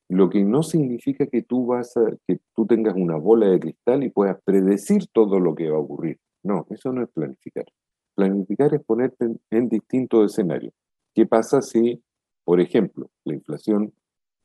Lo 0.09 0.31
que 0.31 0.45
no 0.45 0.63
significa 0.63 1.27
que 1.27 1.43
tú 1.43 1.67
vas 1.67 1.97
a, 1.97 2.17
que 2.27 2.39
tú 2.55 2.67
tengas 2.67 2.95
una 2.95 3.17
bola 3.17 3.49
de 3.49 3.59
cristal 3.59 4.05
y 4.05 4.11
puedas 4.11 4.41
predecir 4.45 5.07
todo 5.09 5.41
lo 5.41 5.55
que 5.55 5.71
va 5.71 5.79
a 5.79 5.81
ocurrir. 5.81 6.19
No, 6.45 6.67
eso 6.71 6.93
no 6.93 7.03
es 7.03 7.09
planificar. 7.11 7.65
Planificar 8.15 8.73
es 8.75 8.85
ponerte 8.85 9.27
en 9.51 9.69
distintos 9.69 10.33
escenarios. 10.33 10.73
¿Qué 11.13 11.27
pasa 11.27 11.61
si, 11.61 12.03
por 12.45 12.61
ejemplo, 12.61 13.11
la 13.25 13.35
inflación 13.35 13.93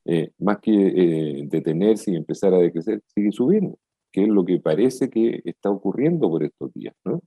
eh, 0.04 0.32
más 0.38 0.58
que 0.58 0.72
eh, 0.72 1.42
detenerse 1.46 2.10
y 2.10 2.16
empezar 2.16 2.52
a 2.54 2.58
decrecer, 2.58 3.02
sigue 3.06 3.30
subiendo, 3.30 3.78
que 4.10 4.22
es 4.22 4.28
lo 4.28 4.44
que 4.44 4.58
parece 4.58 5.08
que 5.08 5.40
está 5.44 5.70
ocurriendo 5.70 6.28
por 6.28 6.42
estos 6.42 6.72
días, 6.74 6.94
¿no? 7.04 7.20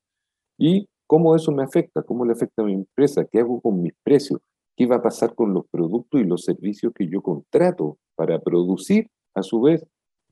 Y 0.58 0.88
cómo 1.08 1.36
eso 1.36 1.52
me 1.52 1.64
afecta, 1.64 2.04
cómo 2.04 2.26
le 2.26 2.34
afecta 2.34 2.64
a 2.64 2.66
mi 2.66 2.74
empresa, 2.74 3.26
qué 3.26 3.40
hago 3.40 3.62
con 3.62 3.82
mis 3.82 3.94
precios, 4.04 4.42
qué 4.76 4.86
va 4.86 4.98
a 4.98 5.02
pasar 5.02 5.36
con 5.36 5.54
los 5.54 5.66
productos 5.68 6.20
y 6.20 6.26
los 6.26 6.44
servicios 6.44 6.92
que 6.94 7.08
yo 7.08 7.22
contrato 7.22 7.98
para 8.16 8.40
producir, 8.40 9.10
a 9.34 9.44
su 9.44 9.62
vez, 9.62 9.86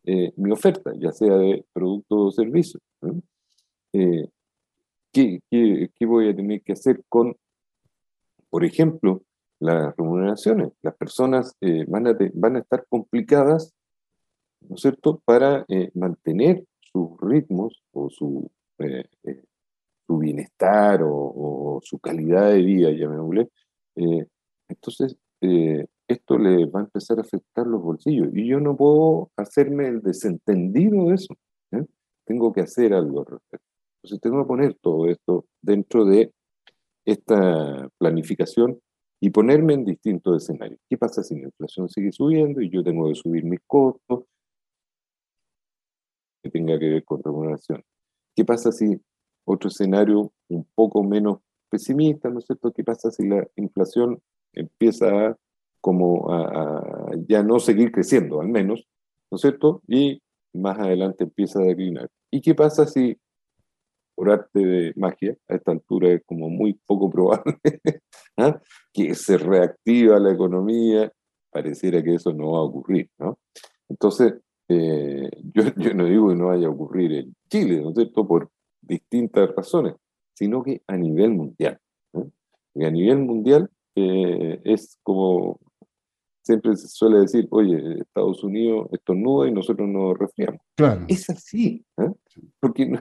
eh, 0.06 0.34
mi 0.38 0.52
oferta, 0.52 0.94
ya 0.98 1.12
sea 1.12 1.36
de 1.38 1.66
producto 1.74 2.26
o 2.26 2.32
servicio. 2.32 2.80
¿qué, 3.92 5.40
qué, 5.50 5.90
qué 5.96 6.06
voy 6.06 6.30
a 6.30 6.36
tener 6.36 6.62
que 6.62 6.74
hacer 6.74 7.04
con, 7.08 7.36
por 8.50 8.66
ejemplo, 8.66 9.22
las 9.64 9.96
remuneraciones. 9.96 10.74
Las 10.82 10.96
personas 10.96 11.56
eh, 11.62 11.86
van, 11.88 12.08
a 12.08 12.18
van 12.34 12.58
a 12.58 12.60
estar 12.60 12.86
complicadas, 12.90 13.74
¿no 14.62 14.76
es 14.76 14.82
cierto?, 14.82 15.22
para 15.26 15.66
eh, 15.70 15.90
mantener 15.94 16.66
sus 16.82 17.10
ritmos 17.22 17.82
o 17.92 18.10
su, 18.10 18.52
eh, 18.80 19.06
su 20.06 20.18
bienestar 20.18 21.02
o, 21.04 21.80
su 21.82 21.98
calidad 22.00 22.52
de 22.52 22.62
vida, 22.62 22.92
ya 22.92 23.10
me 23.10 23.50
entonces, 24.70 25.18
esto 26.08 26.38
le 26.38 26.66
va 26.66 26.80
a 26.80 26.84
empezar 26.84 27.18
a 27.18 27.22
afectar 27.22 27.68
los 27.68 27.82
bolsillos. 27.82 28.30
Y 28.34 28.48
yo 28.48 28.60
no 28.60 28.76
puedo 28.78 29.32
hacerme 29.36 29.88
el 29.88 30.02
desentendido 30.02 31.10
de 31.10 31.16
eso. 31.16 31.36
Tengo 32.26 32.54
que 32.54 32.62
hacer 32.62 32.94
algo 32.94 33.20
al 33.20 33.26
respecto. 33.26 33.68
Entonces, 33.98 34.22
tengo 34.22 34.42
que 34.42 34.48
poner 34.48 34.74
todo 34.82 35.08
esto 35.08 35.46
dentro 35.62 36.06
de 36.06 36.32
esta 37.06 37.90
planificación 37.98 38.80
y 39.24 39.30
ponerme 39.30 39.74
en 39.74 39.86
distintos 39.86 40.44
escenarios. 40.44 40.82
¿Qué 40.90 40.98
pasa 40.98 41.24
si 41.24 41.40
la 41.40 41.46
inflación 41.46 41.88
sigue 41.88 42.12
subiendo 42.12 42.60
y 42.60 42.70
yo 42.70 42.84
tengo 42.84 43.08
que 43.08 43.16
subir 43.16 43.46
mis 43.46 43.62
costos 43.66 44.26
que 46.44 46.50
tenga 46.50 46.78
que 46.78 46.90
ver 46.90 47.06
con 47.06 47.24
remuneración? 47.24 47.82
¿Qué 48.36 48.44
pasa 48.44 48.74
si 48.74 49.00
otro 49.46 49.70
escenario 49.70 50.34
un 50.50 50.68
poco 50.76 51.06
menos 51.06 51.40
pesimista, 51.70 52.30
¿no 52.30 52.40
es 52.40 52.48
cierto? 52.48 52.74
¿Qué 52.74 52.84
pasa 52.84 53.12
si 53.12 53.26
la 53.26 53.48
inflación 53.56 54.22
empieza 54.52 55.28
a, 55.28 55.38
como 55.80 56.30
a, 56.30 57.10
ya 57.26 57.44
no 57.44 57.62
seguir 57.62 57.94
creciendo, 57.94 58.42
al 58.42 58.50
menos, 58.50 58.90
¿no 59.32 59.38
es 59.38 59.42
cierto? 59.42 59.82
Y 59.88 60.22
más 60.52 60.78
adelante 60.80 61.24
empieza 61.24 61.62
a 61.62 61.64
declinar. 61.64 62.10
¿Y 62.30 62.42
qué 62.42 62.56
pasa 62.56 62.88
si 62.88 63.18
por 64.16 64.30
arte 64.30 64.60
de 64.60 64.94
magia, 64.96 65.36
a 65.48 65.56
esta 65.56 65.72
altura 65.72 66.10
es 66.10 66.22
como 66.26 66.50
muy 66.50 66.74
poco 66.86 67.10
probable, 67.10 67.58
¿ah? 68.38 68.60
que 68.92 69.16
se 69.16 69.38
reactiva 69.38 70.20
la 70.20 70.32
economía, 70.32 71.12
pareciera 71.52 72.04
que 72.04 72.16
eso 72.16 72.34
no 72.34 72.52
va 72.52 72.60
a 72.60 72.64
ocurrir, 72.64 73.10
¿no? 73.20 73.40
Entonces, 73.90 74.34
eh, 74.70 75.30
yo, 75.54 75.64
yo, 75.78 75.94
no 75.94 76.06
digo 76.06 76.30
que 76.30 76.36
no 76.36 76.48
vaya 76.48 76.68
a 76.68 76.72
ocurrir 76.72 77.14
en 77.14 77.36
Chile, 77.50 77.82
¿no 77.82 77.90
es 77.90 77.96
cierto?, 77.96 78.28
por 78.28 78.50
distintas 78.82 79.50
razones, 79.56 79.96
sino 80.34 80.64
que 80.64 80.82
a 80.88 80.98
nivel 80.98 81.32
mundial. 81.32 81.80
Y 82.76 82.86
a 82.86 82.92
nivel 82.92 83.20
mundial 83.20 83.70
eh, 83.96 84.60
es 84.64 84.98
como 85.04 85.60
siempre 86.44 86.76
se 86.76 86.88
suele 86.88 87.20
decir, 87.20 87.48
oye, 87.52 88.00
Estados 88.02 88.44
Unidos 88.44 88.88
estornuda 88.92 89.48
y 89.48 89.52
nosotros 89.52 89.88
nos 89.88 90.18
resfriamos. 90.18 90.62
Claro. 90.76 91.06
Es 91.08 91.30
así, 91.30 91.86
¿eh? 91.98 92.12
porque 92.60 92.92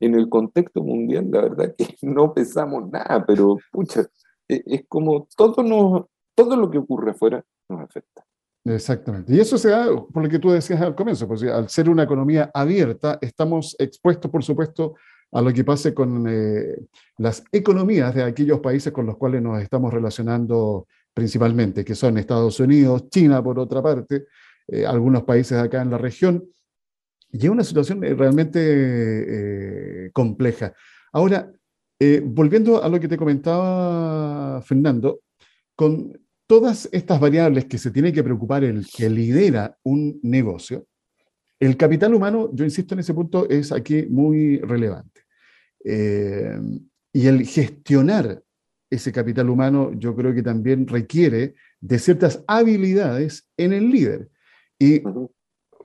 en 0.00 0.14
el 0.14 0.28
contexto 0.28 0.82
mundial, 0.82 1.28
la 1.30 1.42
verdad 1.42 1.74
que 1.76 1.86
no 2.02 2.32
pesamos 2.34 2.90
nada, 2.90 3.24
pero 3.26 3.58
pucha, 3.72 4.06
e, 4.48 4.62
es 4.66 4.84
como 4.88 5.28
todo, 5.36 5.62
nos, 5.62 6.04
todo 6.34 6.56
lo 6.56 6.70
que 6.70 6.78
ocurre 6.78 7.12
afuera 7.12 7.44
nos 7.68 7.80
afecta. 7.80 8.24
Exactamente. 8.64 9.32
Y 9.32 9.38
eso 9.38 9.56
se 9.58 9.70
da 9.70 9.86
por 9.86 10.24
lo 10.24 10.28
que 10.28 10.40
tú 10.40 10.50
decías 10.50 10.80
al 10.80 10.94
comienzo, 10.94 11.28
pues 11.28 11.42
al 11.44 11.68
ser 11.68 11.88
una 11.88 12.02
economía 12.02 12.50
abierta, 12.52 13.18
estamos 13.20 13.76
expuestos, 13.78 14.30
por 14.30 14.42
supuesto, 14.42 14.96
a 15.32 15.40
lo 15.40 15.52
que 15.52 15.64
pase 15.64 15.94
con 15.94 16.26
eh, 16.28 16.76
las 17.18 17.44
economías 17.52 18.14
de 18.14 18.24
aquellos 18.24 18.60
países 18.60 18.92
con 18.92 19.06
los 19.06 19.16
cuales 19.16 19.42
nos 19.42 19.62
estamos 19.62 19.92
relacionando 19.92 20.86
principalmente, 21.14 21.84
que 21.84 21.94
son 21.94 22.18
Estados 22.18 22.60
Unidos, 22.60 23.08
China, 23.08 23.42
por 23.42 23.58
otra 23.58 23.82
parte, 23.82 24.26
eh, 24.68 24.84
algunos 24.84 25.22
países 25.22 25.58
acá 25.58 25.80
en 25.80 25.90
la 25.90 25.98
región, 25.98 26.44
y 27.30 27.38
es 27.44 27.50
una 27.50 27.64
situación 27.64 28.02
eh, 28.04 28.14
realmente 28.14 28.58
eh, 28.60 30.10
compleja. 30.12 30.72
Ahora, 31.12 31.52
eh, 31.98 32.22
volviendo 32.24 32.82
a 32.82 32.88
lo 32.88 33.00
que 33.00 33.08
te 33.08 33.16
comentaba 33.16 34.62
Fernando, 34.62 35.20
con 35.74 36.18
todas 36.46 36.88
estas 36.92 37.20
variables 37.20 37.64
que 37.66 37.78
se 37.78 37.90
tiene 37.90 38.12
que 38.12 38.22
preocupar 38.22 38.64
el 38.64 38.86
que 38.86 39.10
lidera 39.10 39.76
un 39.82 40.20
negocio, 40.22 40.86
el 41.58 41.76
capital 41.76 42.14
humano, 42.14 42.50
yo 42.52 42.64
insisto 42.64 42.94
en 42.94 43.00
ese 43.00 43.14
punto, 43.14 43.48
es 43.48 43.72
aquí 43.72 44.06
muy 44.08 44.58
relevante. 44.58 45.22
y 47.12 47.26
el 47.26 47.46
gestionar 47.46 48.42
ese 48.90 49.10
capital 49.10 49.48
humano, 49.48 49.92
yo 49.94 50.14
creo 50.14 50.34
que 50.34 50.42
también 50.42 50.86
requiere 50.86 51.54
de 51.80 51.98
ciertas 51.98 52.44
habilidades 52.46 53.48
en 53.56 53.72
el 53.72 53.90
líder. 53.90 54.28
Y 54.78 55.02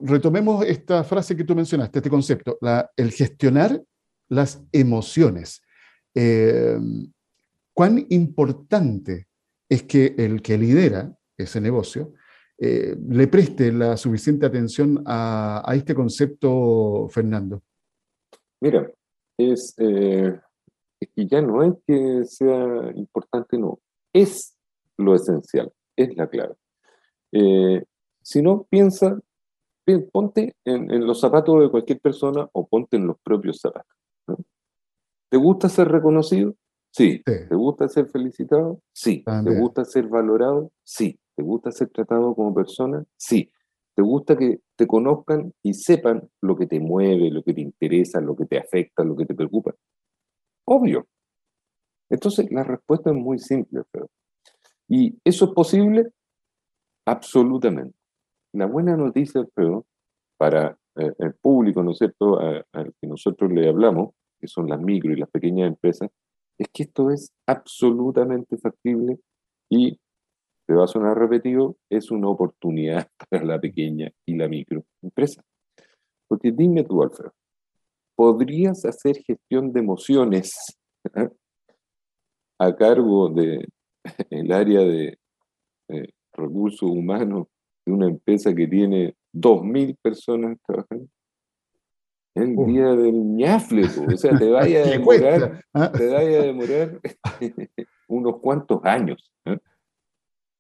retomemos 0.03 0.65
esta 0.65 1.03
frase 1.03 1.35
que 1.35 1.43
tú 1.43 1.55
mencionaste, 1.55 1.99
este 1.99 2.09
concepto, 2.09 2.57
el 2.95 3.11
gestionar 3.11 3.81
las 4.29 4.63
emociones. 4.71 5.61
Eh, 6.15 6.77
¿Cuán 7.73 8.05
importante 8.09 9.27
es 9.69 9.83
que 9.83 10.15
el 10.17 10.41
que 10.41 10.57
lidera 10.57 11.15
ese 11.37 11.61
negocio 11.61 12.13
eh, 12.57 12.95
le 13.09 13.27
preste 13.27 13.71
la 13.71 13.97
suficiente 13.97 14.45
atención 14.45 15.03
a, 15.05 15.63
este 15.73 15.95
concepto, 15.95 17.07
Fernando? 17.09 17.63
Mira, 18.61 18.91
es, 19.37 19.73
eh, 19.77 20.39
es, 20.99 21.09
que 21.15 21.25
ya 21.27 21.41
no 21.41 21.63
es 21.63 21.73
que 21.87 22.23
sea 22.25 22.91
importante, 22.95 23.57
no, 23.57 23.79
es 24.13 24.55
lo 24.97 25.15
esencial, 25.15 25.71
es 25.95 26.15
la 26.15 26.29
clave. 26.29 26.55
si 28.21 28.41
no, 28.41 28.67
piensa 28.69 29.19
ponte 29.99 30.55
en, 30.65 31.05
los 31.05 31.19
zapatos 31.19 31.61
de 31.61 31.69
cualquier 31.69 31.99
persona 31.99 32.47
o 32.53 32.67
ponte 32.67 32.97
en 32.97 33.07
los 33.07 33.17
propios 33.21 33.59
zapatos. 33.59 33.95
¿Te 35.29 35.37
gusta 35.37 35.69
ser 35.69 35.87
reconocido? 35.87 36.55
Sí. 36.91 37.21
¿Te 37.23 37.55
gusta 37.55 37.87
ser 37.87 38.07
felicitado? 38.07 38.81
Sí. 38.93 39.23
¿Te 39.23 39.59
gusta 39.59 39.85
ser 39.85 40.07
valorado? 40.07 40.71
Sí. 40.83 41.17
¿Te 41.35 41.43
gusta 41.43 41.71
ser 41.71 41.89
tratado 41.89 42.35
como 42.35 42.53
persona? 42.53 43.03
Sí. 43.17 43.51
¿Te 43.95 44.01
gusta 44.01 44.37
que 44.37 44.59
te 44.75 44.87
conozcan 44.87 45.53
y 45.63 45.73
sepan 45.73 46.29
lo 46.41 46.55
que 46.55 46.67
te 46.67 46.79
mueve, 46.79 47.29
lo 47.29 47.43
que 47.43 47.53
te 47.53 47.61
interesa, 47.61 48.21
lo 48.21 48.35
que 48.35 48.45
te 48.45 48.57
afecta, 48.57 49.03
lo 49.03 49.15
que 49.15 49.25
te 49.25 49.35
preocupa? 49.35 49.73
Obvio. 50.65 51.07
Entonces, 52.09 52.51
la 52.51 52.63
respuesta 52.63 53.09
es 53.09 53.15
muy 53.15 53.39
simple, 53.39 53.79
Alfredo. 53.79 54.09
¿Y 54.87 55.17
eso 55.23 55.45
es 55.45 55.51
posible? 55.51 56.11
Absolutamente. 57.05 57.95
La 58.53 58.65
buena 58.65 58.97
noticia, 58.97 59.41
Alfredo, 59.41 59.85
para 60.37 60.77
eh, 60.95 61.13
el 61.19 61.33
público, 61.35 61.83
¿no 61.83 61.91
es 61.91 61.99
cierto?, 61.99 62.39
al 62.39 62.93
que 62.99 63.07
nosotros 63.07 63.51
le 63.51 63.69
hablamos, 63.69 64.13
que 64.39 64.47
son 64.47 64.67
las 64.67 64.81
micro 64.81 65.13
y 65.13 65.17
las 65.17 65.29
pequeñas 65.29 65.69
empresas, 65.69 66.09
es 66.57 66.67
que 66.73 66.83
esto 66.83 67.11
es 67.11 67.31
absolutamente 67.47 68.57
factible 68.57 69.19
y 69.69 69.97
te 70.67 70.73
va 70.73 70.83
a 70.83 70.87
sonar 70.87 71.17
repetido, 71.17 71.77
es 71.89 72.11
una 72.11 72.27
oportunidad 72.27 73.07
para 73.29 73.45
la 73.45 73.59
pequeña 73.59 74.11
y 74.25 74.35
la 74.35 74.47
microempresa. 74.47 75.43
Porque 76.27 76.51
dime 76.51 76.83
tú, 76.83 77.01
Alfredo, 77.03 77.33
¿podrías 78.15 78.83
hacer 78.85 79.17
gestión 79.23 79.71
de 79.71 79.79
emociones 79.79 80.77
¿eh? 81.15 81.29
a 82.59 82.75
cargo 82.75 83.29
del 83.29 83.67
el 84.29 84.51
área 84.51 84.81
de 84.81 85.17
recursos 86.33 86.89
humanos 86.89 87.47
de 87.85 87.91
una 87.91 88.07
empresa 88.07 88.53
que 88.53 88.67
tiene 88.67 89.15
2.000 89.33 89.97
personas 90.01 90.57
trabajando? 90.65 91.07
El 92.33 92.55
día 92.65 92.95
del 92.95 93.35
ñafle, 93.35 93.85
o 93.85 94.17
sea, 94.17 94.37
te 94.37 94.49
vaya 94.51 94.83
a 94.83 94.87
demorar, 94.87 95.65
¿ah? 95.73 95.91
te 95.91 96.07
vaya 96.07 96.39
a 96.39 96.43
demorar 96.43 97.01
unos 98.07 98.39
cuantos 98.39 98.79
años. 98.83 99.31
¿eh? 99.45 99.57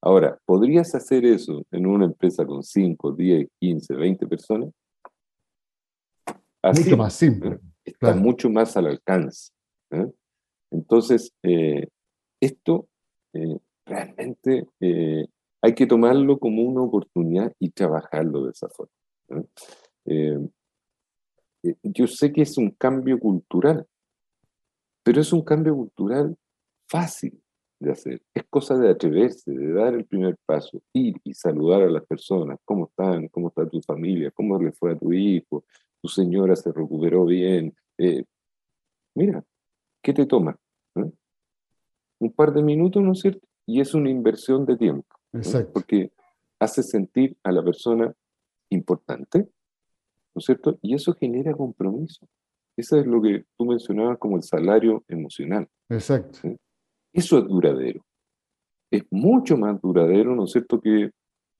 Ahora, 0.01 0.37
¿podrías 0.45 0.93
hacer 0.95 1.25
eso 1.25 1.63
en 1.71 1.85
una 1.85 2.05
empresa 2.05 2.45
con 2.45 2.63
5, 2.63 3.11
10, 3.11 3.47
15, 3.59 3.95
20 3.95 4.27
personas? 4.27 4.69
mucho 6.63 6.97
más 6.97 7.13
simple. 7.13 7.59
Está 7.85 8.15
mucho 8.15 8.49
más 8.49 8.75
al 8.77 8.87
alcance. 8.87 9.51
¿eh? 9.91 10.11
Entonces, 10.71 11.33
eh, 11.43 11.87
esto 12.39 12.87
eh, 13.33 13.57
realmente 13.85 14.67
hay 15.61 15.75
que 15.75 15.85
tomarlo 15.85 16.39
como 16.39 16.63
una 16.63 16.81
oportunidad 16.81 17.53
y 17.59 17.69
trabajarlo 17.69 18.45
de 18.45 18.51
esa 18.51 18.67
forma. 18.69 18.93
yo 21.83 22.07
sé 22.07 22.31
que 22.31 22.41
es 22.41 22.57
un 22.57 22.71
cambio 22.71 23.19
cultural, 23.19 23.85
pero 25.03 25.21
es 25.21 25.31
un 25.31 25.43
cambio 25.43 25.75
cultural 25.75 26.35
fácil 26.87 27.41
de 27.79 27.91
hacer. 27.91 28.21
Es 28.33 28.43
cosa 28.49 28.77
de 28.77 28.89
atreverse, 28.89 29.51
de 29.51 29.73
dar 29.73 29.93
el 29.93 30.05
primer 30.05 30.37
paso, 30.45 30.81
ir 30.93 31.15
y 31.23 31.33
saludar 31.33 31.81
a 31.81 31.89
las 31.89 32.05
personas. 32.05 32.59
¿Cómo 32.63 32.85
están? 32.85 33.27
¿Cómo 33.29 33.49
está 33.49 33.67
tu 33.67 33.81
familia? 33.81 34.31
¿Cómo 34.31 34.59
le 34.61 34.71
fue 34.71 34.91
a 34.91 34.97
tu 34.97 35.11
hijo? 35.13 35.63
¿Tu 36.01 36.07
señora 36.07 36.55
se 36.55 36.71
recuperó 36.71 37.25
bien? 37.25 37.75
Eh, 37.97 38.23
mira, 39.15 39.43
¿qué 40.01 40.13
te 40.13 40.25
toma? 40.25 40.57
¿Eh? 40.95 41.11
Un 42.19 42.33
par 42.33 42.53
de 42.53 42.61
minutos, 42.61 43.01
¿no 43.01 43.13
es 43.13 43.19
cierto? 43.19 43.47
Y 43.65 43.81
es 43.81 43.93
una 43.93 44.09
inversión 44.09 44.65
de 44.65 44.77
tiempo. 44.77 45.20
Exacto. 45.33 45.73
Porque 45.73 46.11
hace 46.59 46.83
sentir 46.83 47.37
a 47.43 47.51
la 47.51 47.63
persona 47.63 48.13
importante, 48.69 49.39
¿no 49.39 50.39
es 50.39 50.45
cierto? 50.45 50.77
Y 50.81 50.93
eso 50.93 51.13
genera 51.13 51.53
compromiso. 51.53 52.27
Eso 52.77 52.97
es 52.97 53.05
lo 53.05 53.21
que 53.21 53.45
tú 53.57 53.65
mencionabas 53.65 54.17
como 54.17 54.37
el 54.37 54.43
salario 54.43 55.03
emocional. 55.07 55.67
Exacto. 55.89 56.39
Eso 57.13 57.37
es 57.37 57.45
duradero. 57.45 58.05
Es 58.89 59.03
mucho 59.11 59.57
más 59.57 59.81
duradero, 59.81 60.35
¿no 60.35 60.45
es 60.45 60.51
cierto?, 60.51 60.79
que 60.79 61.11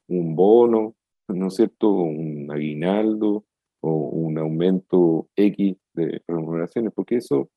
un 0.08 0.36
bono, 0.36 0.96
¿no 1.28 1.48
es 1.48 1.56
cierto?, 1.56 1.90
un 1.92 2.50
aguinaldo 2.52 3.46
o 3.82 3.92
un 3.92 4.38
aumento 4.38 5.30
X 5.36 5.76
de 5.94 6.22
remuneraciones, 6.28 6.94
porque 6.94 7.18
eso 7.18 7.50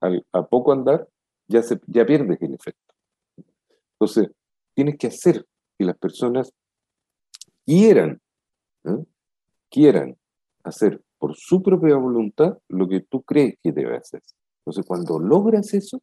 a 0.00 0.46
poco 0.46 0.72
andar 0.72 1.08
ya, 1.48 1.62
se, 1.62 1.80
ya 1.86 2.06
pierdes 2.06 2.40
el 2.40 2.54
efecto. 2.54 2.94
Entonces, 3.94 4.30
tienes 4.78 4.96
que 4.96 5.08
hacer 5.08 5.44
que 5.76 5.84
las 5.84 5.98
personas 5.98 6.52
quieran, 7.66 8.20
¿eh? 8.84 9.04
quieran 9.68 10.16
hacer 10.62 11.02
por 11.18 11.34
su 11.34 11.60
propia 11.64 11.96
voluntad 11.96 12.58
lo 12.68 12.86
que 12.86 13.00
tú 13.00 13.22
crees 13.22 13.56
que 13.60 13.72
debe 13.72 13.96
hacer. 13.96 14.22
Entonces, 14.60 14.86
cuando 14.86 15.18
logras 15.18 15.74
eso, 15.74 16.00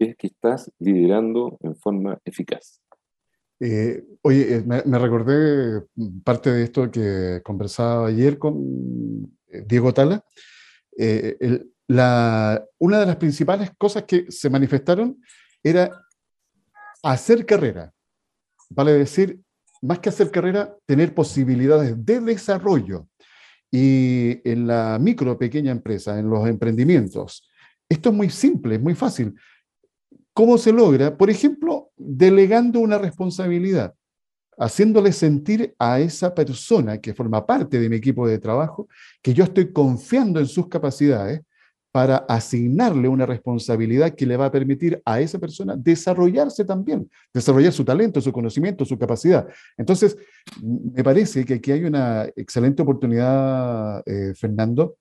es 0.00 0.16
que 0.16 0.26
estás 0.26 0.68
liderando 0.80 1.58
en 1.60 1.76
forma 1.76 2.18
eficaz. 2.24 2.80
Eh, 3.60 4.02
oye, 4.22 4.56
eh, 4.56 4.64
me, 4.64 4.98
recordé 4.98 5.86
parte 6.24 6.50
de 6.50 6.64
esto 6.64 6.90
que 6.90 7.40
conversaba 7.44 8.08
ayer 8.08 8.36
con 8.36 9.32
Diego 9.64 9.94
Tala. 9.94 10.24
la, 11.86 12.64
una 12.80 12.98
de 12.98 13.06
las 13.06 13.16
principales 13.16 13.70
cosas 13.78 14.02
que 14.02 14.26
se 14.28 14.50
manifestaron 14.50 15.22
era 15.62 16.02
hacer 17.02 17.44
carrera. 17.44 17.92
Vale 18.70 18.92
decir, 18.92 19.40
más 19.82 19.98
que 19.98 20.08
hacer 20.08 20.30
carrera, 20.30 20.76
tener 20.86 21.14
posibilidades 21.14 21.94
de 22.04 22.20
desarrollo. 22.20 23.08
Y 23.70 24.40
en 24.48 24.66
la 24.66 24.98
micro, 25.00 25.38
pequeña 25.38 25.72
empresa, 25.72 26.18
en 26.18 26.28
los 26.30 26.46
emprendimientos, 26.46 27.48
esto 27.88 28.10
es 28.10 28.14
muy 28.14 28.30
simple, 28.30 28.76
es 28.76 28.80
muy 28.80 28.94
fácil. 28.94 29.34
¿Cómo 30.32 30.56
se 30.56 30.72
logra? 30.72 31.16
Por 31.16 31.28
ejemplo, 31.28 31.90
delegando 31.96 32.80
una 32.80 32.98
responsabilidad, 32.98 33.94
haciéndole 34.56 35.12
sentir 35.12 35.74
a 35.78 36.00
esa 36.00 36.34
persona 36.34 36.98
que 36.98 37.14
forma 37.14 37.44
parte 37.44 37.78
de 37.78 37.88
mi 37.88 37.96
equipo 37.96 38.26
de 38.26 38.38
trabajo 38.38 38.88
que 39.20 39.34
yo 39.34 39.44
estoy 39.44 39.72
confiando 39.72 40.40
en 40.40 40.46
sus 40.46 40.68
capacidades 40.68 41.42
para 41.92 42.16
asignarle 42.28 43.06
una 43.06 43.26
responsabilidad 43.26 44.14
que 44.14 44.24
le 44.24 44.38
va 44.38 44.46
a 44.46 44.50
permitir 44.50 45.00
a 45.04 45.20
esa 45.20 45.38
persona 45.38 45.76
desarrollarse 45.76 46.64
también, 46.64 47.08
desarrollar 47.32 47.72
su 47.72 47.84
talento, 47.84 48.20
su 48.20 48.32
conocimiento, 48.32 48.86
su 48.86 48.98
capacidad. 48.98 49.46
Entonces, 49.76 50.16
me 50.62 51.04
parece 51.04 51.44
que 51.44 51.54
aquí 51.54 51.70
hay 51.70 51.84
una 51.84 52.24
excelente 52.34 52.80
oportunidad, 52.80 54.02
eh, 54.06 54.32
Fernando, 54.34 54.96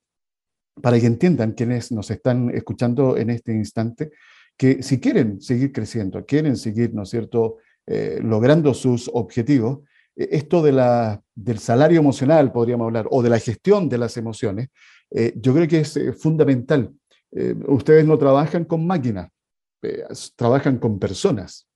para 0.81 0.99
que 0.99 1.05
entiendan 1.05 1.53
quienes 1.53 1.93
nos 1.93 2.11
están 2.11 2.49
escuchando 2.53 3.15
en 3.15 3.29
este 3.29 3.53
instante, 3.53 4.11
que 4.57 4.83
si 4.83 4.99
quieren 4.99 5.41
seguir 5.41 5.71
creciendo, 5.71 6.25
quieren 6.25 6.57
seguir, 6.57 6.93
¿no 6.93 7.03
es 7.03 7.09
cierto?, 7.09 7.57
eh, 7.87 8.19
logrando 8.21 8.73
sus 8.73 9.09
objetivos, 9.13 9.79
eh, 10.15 10.29
esto 10.31 10.61
de 10.61 10.73
la, 10.73 11.21
del 11.35 11.59
salario 11.59 11.99
emocional, 11.99 12.51
podríamos 12.51 12.85
hablar, 12.85 13.07
o 13.09 13.23
de 13.23 13.29
la 13.29 13.39
gestión 13.39 13.89
de 13.89 13.97
las 13.97 14.17
emociones, 14.17 14.69
eh, 15.11 15.33
yo 15.35 15.53
creo 15.53 15.67
que 15.67 15.79
es 15.81 15.99
fundamental. 16.19 16.93
ustedes 17.67 18.05
no 18.05 18.17
trabajan 18.17 18.65
con 18.65 18.85
máquinas, 18.85 19.29
trabajan 20.35 20.79
con 20.79 20.99
personas, 20.99 21.67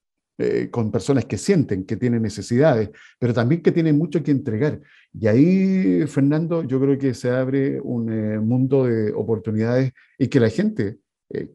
con 0.70 0.92
personas 0.92 1.24
que 1.26 1.38
sienten, 1.38 1.86
que 1.86 1.96
tienen 1.96 2.22
necesidades, 2.22 2.90
pero 3.18 3.34
también 3.34 3.62
que 3.62 3.72
tienen 3.72 3.98
mucho 3.98 4.22
que 4.22 4.32
entregar. 4.32 4.82
Y 5.14 5.28
ahí, 5.28 6.06
Fernando, 6.08 6.64
yo 6.64 6.80
creo 6.82 6.98
que 6.98 7.14
se 7.14 7.30
abre 7.30 7.80
un 7.80 8.06
mundo 8.46 8.84
de 8.86 9.14
oportunidades 9.14 9.94
y 10.18 10.28
que 10.28 10.42
la 10.42 10.50
gente 10.50 10.98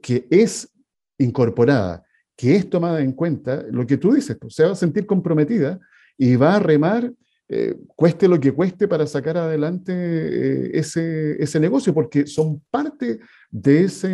que 0.01 0.27
es 0.31 0.73
incorporada, 1.19 2.03
que 2.37 2.57
es 2.57 2.71
tomada 2.71 3.03
en 3.03 3.13
cuenta, 3.13 3.63
lo 3.71 3.87
que 3.87 3.99
tú 3.99 4.15
dices, 4.15 4.37
pues, 4.41 4.55
se 4.55 4.65
va 4.65 4.73
a 4.73 4.75
sentir 4.75 5.05
comprometida 5.05 5.79
y 6.17 6.37
va 6.37 6.57
a 6.57 6.59
remar, 6.59 7.13
eh, 7.53 7.77
cueste 7.97 8.29
lo 8.29 8.39
que 8.39 8.53
cueste, 8.53 8.87
para 8.87 9.09
sacar 9.09 9.37
adelante 9.37 9.93
eh, 9.93 10.71
ese, 10.73 11.43
ese 11.43 11.59
negocio, 11.59 11.93
porque 11.93 12.29
son 12.29 12.63
parte 12.71 13.19
de 13.51 13.85
ese, 13.85 14.09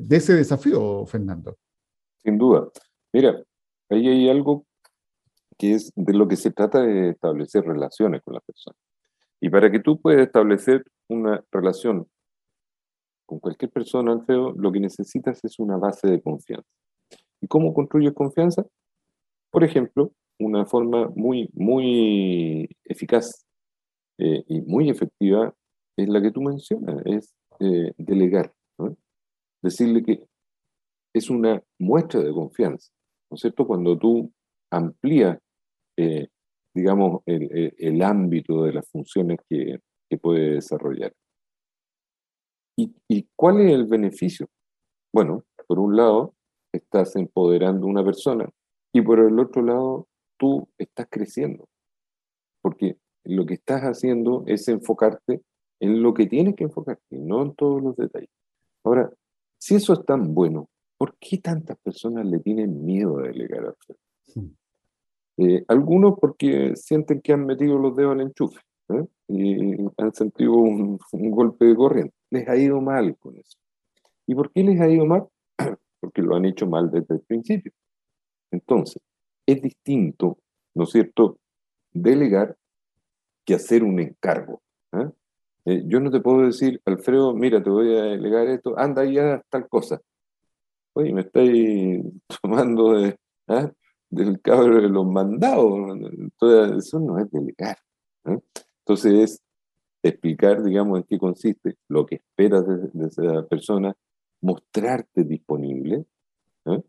de 0.00 0.16
ese 0.16 0.34
desafío, 0.34 1.04
Fernando. 1.04 1.58
Sin 2.24 2.38
duda. 2.38 2.70
Mira, 3.12 3.42
ahí 3.90 4.08
hay 4.08 4.30
algo 4.30 4.64
que 5.58 5.74
es 5.74 5.92
de 5.94 6.14
lo 6.14 6.26
que 6.26 6.36
se 6.36 6.50
trata 6.50 6.80
de 6.80 7.10
establecer 7.10 7.62
relaciones 7.62 8.22
con 8.22 8.32
las 8.32 8.42
personas. 8.42 8.80
Y 9.38 9.50
para 9.50 9.70
que 9.70 9.80
tú 9.80 10.00
puedas 10.00 10.22
establecer 10.22 10.82
una 11.08 11.44
relación 11.52 12.08
con 13.26 13.38
cualquier 13.38 13.70
persona, 13.70 14.12
Alfredo, 14.12 14.52
lo 14.52 14.72
que 14.72 14.80
necesitas 14.80 15.44
es 15.44 15.58
una 15.58 15.76
base 15.76 16.08
de 16.08 16.22
confianza. 16.22 16.70
¿Y 17.38 17.48
cómo 17.48 17.74
construyes 17.74 18.14
confianza? 18.14 18.64
Por 19.50 19.62
ejemplo, 19.62 20.12
una 20.38 20.66
forma 20.66 21.10
muy, 21.14 21.48
muy 21.54 22.68
eficaz 22.84 23.46
eh, 24.18 24.44
y 24.48 24.60
muy 24.62 24.90
efectiva 24.90 25.54
es 25.96 26.08
la 26.08 26.20
que 26.22 26.30
tú 26.30 26.42
mencionas, 26.42 27.02
es 27.06 27.34
eh, 27.60 27.92
delegar. 27.96 28.52
Decirle 29.62 30.02
que 30.02 30.24
es 31.14 31.30
una 31.30 31.62
muestra 31.78 32.20
de 32.20 32.32
confianza, 32.32 32.90
¿no 33.30 33.36
es 33.36 33.40
cierto? 33.40 33.66
Cuando 33.66 33.96
tú 33.96 34.32
amplías, 34.72 35.38
eh, 35.96 36.28
digamos, 36.74 37.22
el, 37.26 37.74
el, 37.78 38.02
ámbito 38.02 38.64
de 38.64 38.72
las 38.72 38.88
funciones 38.90 39.38
que, 39.48 39.78
que 40.10 40.18
puede 40.18 40.54
desarrollar. 40.54 41.12
¿Y, 42.76 43.28
cuál 43.36 43.60
es 43.60 43.72
el 43.72 43.86
beneficio? 43.86 44.48
Bueno, 45.12 45.44
por 45.66 45.78
un 45.78 45.96
lado, 45.96 46.34
estás 46.72 47.16
empoderando 47.16 47.86
a 47.86 47.90
una 47.90 48.04
persona 48.04 48.48
y 48.94 49.02
por 49.02 49.20
el 49.20 49.38
otro 49.38 49.62
lado 49.62 50.08
tú 50.42 50.68
estás 50.76 51.06
creciendo. 51.08 51.68
Porque 52.62 52.96
lo 53.22 53.46
que 53.46 53.54
estás 53.54 53.82
haciendo 53.82 54.42
es 54.48 54.66
enfocarte 54.66 55.40
en 55.78 56.02
lo 56.02 56.12
que 56.12 56.26
tienes 56.26 56.56
que 56.56 56.64
enfocarte, 56.64 57.16
no 57.16 57.42
en 57.42 57.54
todos 57.54 57.80
los 57.80 57.94
detalles. 57.94 58.28
Ahora, 58.82 59.08
si 59.56 59.76
eso 59.76 59.92
es 59.92 60.04
tan 60.04 60.34
bueno, 60.34 60.68
¿por 60.98 61.16
qué 61.20 61.38
tantas 61.38 61.78
personas 61.78 62.26
le 62.26 62.40
tienen 62.40 62.84
miedo 62.84 63.18
a 63.18 63.28
delegar 63.28 63.66
a 63.66 63.70
usted? 63.70 63.94
Eh, 65.36 65.64
algunos 65.68 66.18
porque 66.18 66.74
sienten 66.74 67.20
que 67.20 67.32
han 67.32 67.46
metido 67.46 67.78
los 67.78 67.94
dedos 67.94 68.12
al 68.12 68.22
enchufe 68.22 68.60
¿eh? 68.88 69.06
y 69.28 69.76
han 69.96 70.12
sentido 70.12 70.54
un, 70.54 70.98
golpe 71.12 71.66
de 71.66 71.76
corriente. 71.76 72.14
Les 72.30 72.48
ha 72.48 72.56
ido 72.56 72.80
mal 72.80 73.16
con 73.18 73.36
eso. 73.36 73.58
¿Y 74.26 74.34
por 74.34 74.50
qué 74.50 74.64
les 74.64 74.80
ha 74.80 74.88
ido 74.88 75.06
mal? 75.06 75.28
porque 76.00 76.20
lo 76.20 76.34
han 76.34 76.46
hecho 76.46 76.66
mal 76.66 76.90
desde 76.90 77.14
el 77.14 77.20
principio. 77.20 77.72
Entonces, 78.50 79.00
es 79.52 79.62
distinto, 79.62 80.38
¿no 80.74 80.84
es 80.84 80.90
cierto?, 80.90 81.38
delegar 81.92 82.56
que 83.44 83.54
hacer 83.54 83.82
un 83.82 84.00
encargo. 84.00 84.62
¿eh? 84.92 85.82
yo 85.86 86.00
no 86.00 86.10
te 86.10 86.20
puedo 86.20 86.46
decir, 86.46 86.80
Alfredo, 86.84 87.34
mira, 87.34 87.62
te 87.62 87.70
voy 87.70 87.96
a 87.96 88.02
delegar 88.02 88.48
esto, 88.48 88.78
anda 88.78 89.04
ya 89.04 89.42
tal 89.48 89.68
cosa. 89.68 90.00
Oye, 90.94 91.12
me 91.12 91.22
estáis 91.22 92.04
tomando 92.42 92.92
de, 92.94 93.16
del 94.10 94.40
cabro 94.40 94.80
de 94.80 94.88
los 94.88 95.06
mandados. 95.06 95.98
Entonces, 96.18 96.86
eso 96.86 97.00
no 97.00 97.18
es 97.18 97.30
delegar. 97.30 97.78
Entonces 98.24 99.12
es 99.14 99.42
explicar, 100.02 100.62
digamos, 100.62 100.98
en 100.98 101.04
qué 101.04 101.18
consiste 101.18 101.76
lo 101.88 102.04
que 102.06 102.16
esperas 102.16 102.66
de, 102.66 103.06
esa 103.06 103.46
persona, 103.46 103.94
mostrarte 104.40 105.24
disponible 105.24 106.04
eh, 106.66 106.82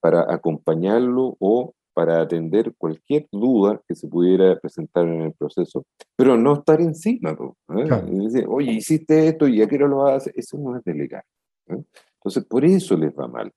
para 0.00 0.32
acompañarlo 0.32 1.36
o 1.38 1.74
para 1.92 2.20
atender 2.22 2.74
cualquier 2.78 3.28
duda 3.30 3.80
que 3.86 3.94
se 3.94 4.08
pudiera 4.08 4.58
presentar 4.58 5.06
en 5.06 5.22
el 5.22 5.32
proceso, 5.32 5.84
pero 6.16 6.36
no 6.36 6.54
estar 6.54 6.80
encima. 6.80 7.32
¿eh? 7.32 8.44
Oye, 8.48 8.72
hiciste 8.72 9.28
esto 9.28 9.46
y 9.46 9.66
que 9.66 9.78
no 9.78 9.88
lo 9.88 9.98
vas 9.98 10.12
a 10.12 10.16
hacer. 10.16 10.32
Eso 10.36 10.56
no 10.56 10.76
es 10.76 10.84
delegar. 10.84 11.24
Entonces, 11.66 12.44
por 12.44 12.64
eso 12.64 12.96
les 12.96 13.12
va 13.12 13.28
mal. 13.28 13.52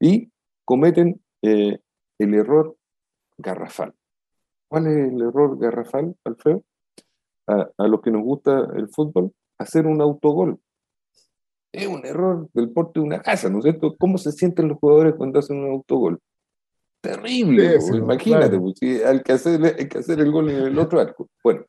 Y 0.00 0.30
cometen 0.64 1.20
eh, 1.42 1.78
el 2.18 2.34
error 2.34 2.76
garrafal. 3.38 3.94
¿Cuál 4.68 4.86
es 4.86 5.12
el 5.12 5.20
error 5.20 5.58
garrafal, 5.58 6.16
Alfredo? 6.24 6.64
A, 7.46 7.68
a 7.76 7.88
los 7.88 8.00
que 8.00 8.10
nos 8.10 8.22
gusta 8.22 8.70
el 8.74 8.88
fútbol, 8.88 9.32
hacer 9.58 9.86
un 9.86 10.00
autogol. 10.00 10.58
Es 11.74 11.88
un 11.88 12.06
error 12.06 12.48
del 12.54 12.70
porte 12.70 13.00
de 13.00 13.06
una 13.06 13.20
casa, 13.20 13.50
¿no 13.50 13.58
es 13.58 13.64
cierto? 13.64 13.96
¿Cómo 13.98 14.16
se 14.16 14.30
sienten 14.30 14.68
los 14.68 14.78
jugadores 14.78 15.14
cuando 15.16 15.40
hacen 15.40 15.58
un 15.58 15.72
autogol? 15.72 16.20
Terrible, 17.00 17.78
imagínate, 17.92 18.58
pues, 18.58 18.80
hay, 19.04 19.20
que 19.22 19.32
hacer, 19.32 19.62
hay 19.78 19.88
que 19.88 19.98
hacer 19.98 20.20
el 20.20 20.30
gol 20.30 20.50
en 20.50 20.56
el 20.68 20.78
otro 20.78 21.00
arco. 21.00 21.28
Bueno, 21.42 21.66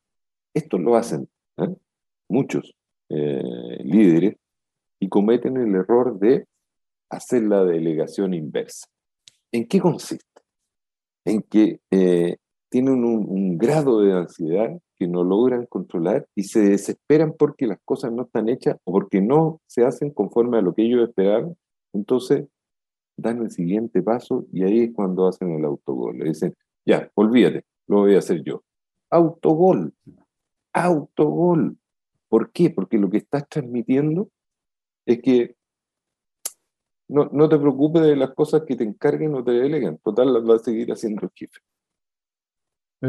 esto 0.54 0.78
lo 0.78 0.96
hacen 0.96 1.28
¿eh? 1.58 1.76
muchos 2.30 2.74
eh, 3.10 3.80
líderes 3.84 4.36
y 5.00 5.10
cometen 5.10 5.58
el 5.58 5.74
error 5.74 6.20
de 6.20 6.46
hacer 7.10 7.42
la 7.44 7.66
delegación 7.66 8.36
inversa. 8.36 8.88
¿En 9.52 9.68
qué 9.68 9.80
consiste? 9.80 10.42
En 11.26 11.42
que 11.42 11.80
eh, 11.90 12.38
tienen 12.70 13.04
un, 13.04 13.58
grado 13.58 14.02
de 14.02 14.14
ansiedad 14.14 14.80
que 14.98 15.08
no 15.08 15.24
logran 15.24 15.66
controlar 15.66 16.28
y 16.36 16.44
se 16.44 16.62
desesperan 16.62 17.34
porque 17.38 17.68
las 17.68 17.80
cosas 17.84 18.12
no 18.12 18.24
están 18.24 18.50
hechas 18.50 18.78
o 18.84 18.92
porque 18.92 19.22
no 19.22 19.62
se 19.68 19.86
hacen 19.86 20.12
conforme 20.12 20.58
a 20.58 20.62
lo 20.62 20.74
que 20.74 20.84
ellos 20.84 21.08
esperaban. 21.08 21.56
Entonces 21.94 22.46
dan 23.18 23.42
el 23.42 23.52
siguiente 23.52 24.02
paso 24.02 24.46
y 24.52 24.64
ahí 24.64 24.80
es 24.82 24.94
cuando 24.94 25.28
hacen 25.28 25.52
el 25.52 25.66
autogol. 25.66 26.18
Le 26.18 26.26
dicen, 26.26 26.56
ya, 26.86 27.10
olvídate, 27.16 27.64
lo 27.88 28.02
voy 28.02 28.16
a 28.16 28.20
hacer 28.20 28.44
yo. 28.44 28.64
Autogol, 29.10 29.94
autogol. 30.74 31.78
¿Por 32.28 32.52
qué? 32.52 32.70
Porque 32.70 32.98
lo 32.98 33.10
que 33.10 33.18
estás 33.18 33.48
transmitiendo 33.48 34.30
es 35.06 35.22
que 35.22 35.56
no, 37.08 37.30
no 37.32 37.48
te 37.48 37.58
preocupes 37.58 38.02
de 38.02 38.16
las 38.16 38.34
cosas 38.34 38.64
que 38.68 38.76
te 38.76 38.84
encarguen 38.84 39.36
o 39.36 39.44
te 39.44 39.52
deleguen. 39.52 40.00
Total, 40.00 40.34
las 40.34 40.44
va 40.44 40.56
a 40.56 40.60
seguir 40.60 40.92
haciendo 40.92 41.22
el 41.24 41.32
jefe. 41.36 41.60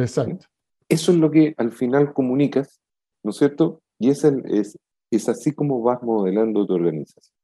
Exacto. 0.00 0.46
Eso 0.88 1.12
es 1.12 1.18
lo 1.18 1.30
que 1.30 1.54
al 1.56 1.72
final 1.72 2.12
comunicas, 2.12 2.80
¿no 3.22 3.30
es 3.30 3.36
cierto? 3.36 3.80
Y 3.98 4.10
es, 4.10 4.24
es, 4.24 4.78
es 5.10 5.28
así 5.28 5.52
como 5.52 5.82
vas 5.82 6.02
modelando 6.02 6.66
tu 6.66 6.74
organización. 6.74 7.34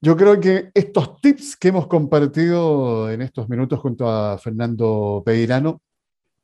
Yo 0.00 0.16
creo 0.16 0.40
que 0.40 0.70
estos 0.74 1.20
tips 1.20 1.56
que 1.56 1.68
hemos 1.68 1.86
compartido 1.86 3.10
en 3.10 3.22
estos 3.22 3.48
minutos 3.48 3.80
junto 3.80 4.08
a 4.08 4.38
Fernando 4.38 5.22
Peirano 5.24 5.80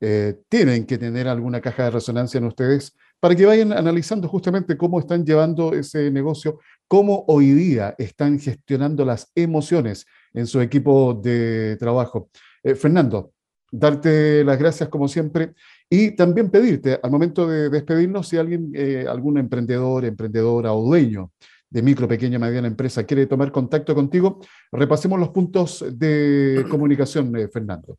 eh, 0.01 0.41
tienen 0.49 0.85
que 0.85 0.97
tener 0.97 1.27
alguna 1.27 1.61
caja 1.61 1.85
de 1.85 1.91
resonancia 1.91 2.37
en 2.37 2.45
ustedes 2.45 2.93
para 3.19 3.35
que 3.35 3.45
vayan 3.45 3.71
analizando 3.71 4.27
justamente 4.27 4.75
cómo 4.75 4.99
están 4.99 5.25
llevando 5.25 5.73
ese 5.73 6.11
negocio, 6.11 6.59
cómo 6.89 7.23
hoy 7.27 7.51
día 7.53 7.95
están 7.97 8.37
gestionando 8.37 9.05
las 9.05 9.31
emociones 9.33 10.05
en 10.33 10.45
su 10.45 10.59
equipo 10.59 11.13
de 11.13 11.77
trabajo. 11.77 12.29
Eh, 12.63 12.75
Fernando, 12.75 13.32
darte 13.73 14.43
las 14.43 14.59
gracias 14.59 14.89
como 14.89 15.07
siempre 15.07 15.53
y 15.89 16.15
también 16.15 16.51
pedirte 16.51 16.99
al 17.01 17.09
momento 17.09 17.47
de 17.47 17.69
despedirnos 17.69 18.27
si 18.27 18.37
alguien, 18.37 18.71
eh, 18.75 19.07
algún 19.09 19.39
emprendedor, 19.39 20.05
emprendedora 20.05 20.71
o 20.73 20.83
dueño 20.83 21.31
de 21.71 21.81
micro, 21.81 22.07
pequeña, 22.07 22.37
mediana 22.37 22.67
empresa 22.67 23.03
quiere 23.03 23.25
tomar 23.25 23.51
contacto 23.51 23.95
contigo, 23.95 24.39
repasemos 24.71 25.19
los 25.19 25.29
puntos 25.29 25.83
de 25.97 26.63
comunicación, 26.69 27.35
eh, 27.35 27.47
Fernando. 27.47 27.97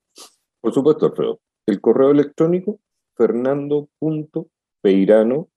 Por 0.60 0.72
supuesto, 0.72 1.06
Alfredo. 1.06 1.40
El 1.66 1.80
correo 1.80 2.12
electrónico 2.12 2.78
fernando.peirano 3.16 5.48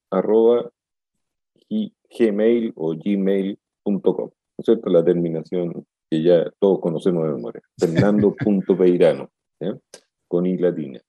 gmail 2.20 2.74
o 2.76 2.96
gmail.com. 2.96 4.02
¿No 4.04 4.32
es 4.58 4.66
cierto? 4.66 4.90
La 4.90 5.04
terminación 5.04 5.86
que 6.10 6.24
ya 6.24 6.50
todos 6.60 6.80
conocemos 6.80 7.24
de 7.26 7.34
memoria. 7.34 7.62
Fernando.peirano, 7.78 9.30
con 10.28 10.46
I 10.46 10.58
latina. 10.58 11.02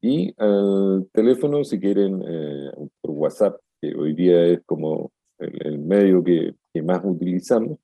Y 0.00 0.34
al 0.38 1.08
teléfono, 1.12 1.62
si 1.64 1.78
quieren, 1.80 2.22
eh, 2.26 2.70
por 3.00 3.10
WhatsApp, 3.12 3.58
que 3.80 3.94
hoy 3.94 4.14
día 4.14 4.44
es 4.44 4.60
como 4.64 5.12
el, 5.38 5.78
medio 5.78 6.22
que, 6.22 6.54
que, 6.72 6.82
más 6.82 7.02
utilizamos, 7.04 7.78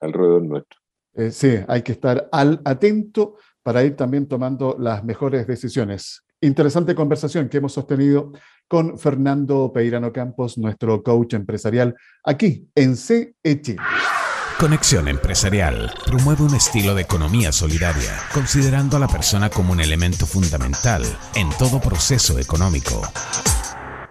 alrededor 0.00 0.42
nuestro. 0.44 0.80
sí, 1.30 1.58
hay 1.68 1.82
que 1.82 1.92
estar 1.92 2.26
al 2.32 2.62
atento 2.64 3.36
para 3.62 3.84
ir 3.84 3.96
también 3.96 4.26
tomando 4.26 4.76
las 4.78 5.04
mejores 5.04 5.46
decisiones. 5.46 6.24
Interesante 6.40 6.94
conversación 6.94 7.48
que 7.48 7.56
hemos 7.56 7.72
sostenido 7.72 8.32
con 8.68 8.96
Fernando 8.96 9.72
Peirano 9.74 10.12
Campos, 10.12 10.56
nuestro 10.56 11.02
coach 11.02 11.34
empresarial, 11.34 11.96
aquí 12.22 12.68
en 12.76 12.96
CE 12.96 13.34
Conexión 14.56 15.08
Empresarial 15.08 15.92
promueve 16.06 16.44
un 16.44 16.54
estilo 16.54 16.94
de 16.94 17.02
economía 17.02 17.50
solidaria, 17.50 18.12
considerando 18.32 18.96
a 18.96 19.00
la 19.00 19.08
persona 19.08 19.50
como 19.50 19.72
un 19.72 19.80
elemento 19.80 20.26
fundamental 20.26 21.02
en 21.34 21.48
todo 21.58 21.80
proceso 21.80 22.38
económico. 22.38 23.02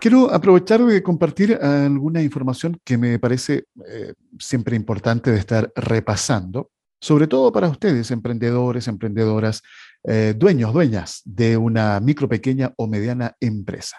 Quiero 0.01 0.29
aprovechar 0.29 0.83
de 0.83 1.01
compartir 1.01 1.57
alguna 1.61 2.21
información 2.21 2.77
que 2.83 2.97
me 2.97 3.19
parece 3.19 3.67
eh, 3.87 4.13
siempre 4.37 4.75
importante 4.75 5.31
de 5.31 5.39
estar 5.39 5.71
repasando, 5.77 6.71
sobre 6.99 7.27
todo 7.27 7.53
para 7.53 7.69
ustedes, 7.69 8.11
emprendedores, 8.11 8.89
emprendedoras, 8.89 9.63
eh, 10.07 10.33
dueños, 10.35 10.73
dueñas 10.73 11.21
de 11.25 11.57
una 11.57 11.99
micro, 11.99 12.29
pequeña 12.29 12.73
o 12.77 12.87
mediana 12.87 13.35
empresa. 13.39 13.97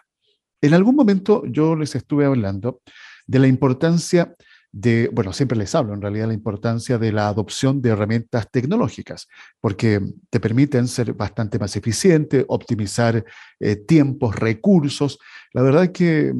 En 0.60 0.74
algún 0.74 0.96
momento 0.96 1.44
yo 1.46 1.76
les 1.76 1.94
estuve 1.94 2.24
hablando 2.24 2.80
de 3.26 3.38
la 3.38 3.46
importancia 3.46 4.34
de, 4.72 5.10
bueno, 5.12 5.32
siempre 5.32 5.58
les 5.58 5.74
hablo 5.74 5.94
en 5.94 6.02
realidad 6.02 6.28
la 6.28 6.34
importancia 6.34 6.98
de 6.98 7.12
la 7.12 7.28
adopción 7.28 7.80
de 7.80 7.90
herramientas 7.90 8.50
tecnológicas, 8.50 9.28
porque 9.60 10.00
te 10.30 10.40
permiten 10.40 10.88
ser 10.88 11.12
bastante 11.14 11.58
más 11.58 11.76
eficiente, 11.76 12.44
optimizar 12.48 13.24
eh, 13.60 13.76
tiempos, 13.76 14.34
recursos. 14.36 15.18
La 15.52 15.62
verdad 15.62 15.84
es 15.84 15.90
que 15.90 16.34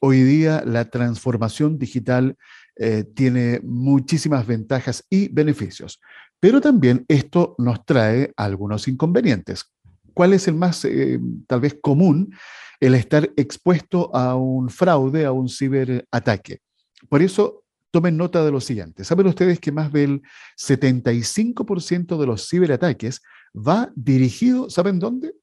hoy 0.00 0.22
día 0.22 0.62
la 0.64 0.90
transformación 0.90 1.78
digital 1.78 2.36
eh, 2.76 3.04
tiene 3.14 3.60
muchísimas 3.64 4.46
ventajas 4.46 5.04
y 5.10 5.28
beneficios, 5.28 6.00
pero 6.40 6.60
también 6.60 7.04
esto 7.08 7.54
nos 7.58 7.84
trae 7.84 8.32
algunos 8.36 8.88
inconvenientes. 8.88 9.64
¿Cuál 10.14 10.32
es 10.32 10.48
el 10.48 10.54
más, 10.54 10.84
eh, 10.84 11.20
tal 11.46 11.60
vez, 11.60 11.76
común? 11.80 12.34
El 12.80 12.94
estar 12.94 13.30
expuesto 13.36 14.14
a 14.14 14.36
un 14.36 14.70
fraude, 14.70 15.24
a 15.24 15.32
un 15.32 15.48
ciberataque. 15.48 16.60
Por 17.08 17.22
eso, 17.22 17.64
tomen 17.90 18.16
nota 18.16 18.44
de 18.44 18.50
lo 18.50 18.60
siguiente. 18.60 19.04
¿Saben 19.04 19.26
ustedes 19.26 19.60
que 19.60 19.72
más 19.72 19.92
del 19.92 20.22
75% 20.56 22.18
de 22.18 22.26
los 22.26 22.48
ciberataques 22.48 23.20
va 23.54 23.90
dirigido, 23.94 24.68
¿saben 24.70 24.98
dónde? 24.98 25.34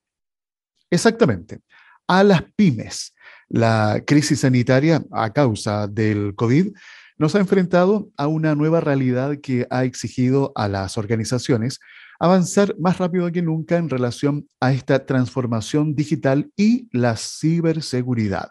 Exactamente, 0.90 1.62
a 2.08 2.24
las 2.24 2.44
pymes. 2.56 3.14
La 3.48 4.02
crisis 4.06 4.40
sanitaria 4.40 5.04
a 5.12 5.32
causa 5.32 5.88
del 5.88 6.34
COVID 6.36 6.74
nos 7.18 7.36
ha 7.36 7.40
enfrentado 7.40 8.10
a 8.18 8.28
una 8.28 8.56
nueva 8.56 8.82
realidad 8.82 9.38
que 9.42 9.68
ha 9.70 9.84
exigido 9.86 10.52
a 10.56 10.68
las 10.68 10.98
organizaciones 10.98 11.80
avanzar 12.20 12.76
más 12.80 12.98
rápido 12.98 13.32
que 13.32 13.42
nunca 13.42 13.78
en 13.78 13.90
relación 13.90 14.48
a 14.60 14.74
esta 14.74 15.06
transformación 15.06 15.96
digital 15.96 16.52
y 16.56 16.88
la 16.92 17.16
ciberseguridad. 17.18 18.50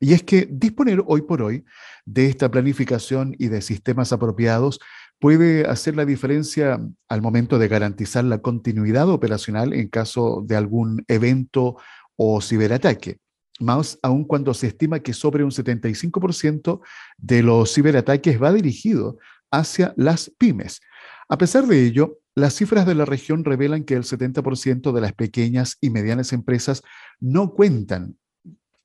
Y 0.00 0.12
es 0.12 0.22
que 0.22 0.48
disponer 0.50 1.02
hoy 1.06 1.22
por 1.22 1.42
hoy 1.42 1.64
de 2.04 2.26
esta 2.26 2.50
planificación 2.50 3.34
y 3.38 3.48
de 3.48 3.62
sistemas 3.62 4.12
apropiados 4.12 4.78
puede 5.18 5.66
hacer 5.66 5.96
la 5.96 6.04
diferencia 6.04 6.80
al 7.08 7.22
momento 7.22 7.58
de 7.58 7.68
garantizar 7.68 8.24
la 8.24 8.38
continuidad 8.38 9.08
operacional 9.08 9.72
en 9.72 9.88
caso 9.88 10.44
de 10.46 10.56
algún 10.56 11.04
evento 11.08 11.76
o 12.16 12.40
ciberataque 12.40 13.18
más 13.58 13.98
aún 14.02 14.24
cuando 14.24 14.54
se 14.54 14.68
estima 14.68 15.00
que 15.00 15.12
sobre 15.12 15.44
un 15.44 15.50
75% 15.50 16.80
de 17.16 17.42
los 17.42 17.74
ciberataques 17.74 18.40
va 18.40 18.52
dirigido 18.52 19.18
hacia 19.50 19.94
las 19.96 20.30
pymes. 20.38 20.80
A 21.28 21.38
pesar 21.38 21.66
de 21.66 21.84
ello, 21.84 22.18
las 22.34 22.54
cifras 22.54 22.86
de 22.86 22.94
la 22.94 23.04
región 23.04 23.44
revelan 23.44 23.84
que 23.84 23.94
el 23.94 24.04
70% 24.04 24.92
de 24.92 25.00
las 25.00 25.12
pequeñas 25.12 25.76
y 25.80 25.90
medianas 25.90 26.32
empresas 26.32 26.82
no 27.20 27.52
cuentan, 27.52 28.16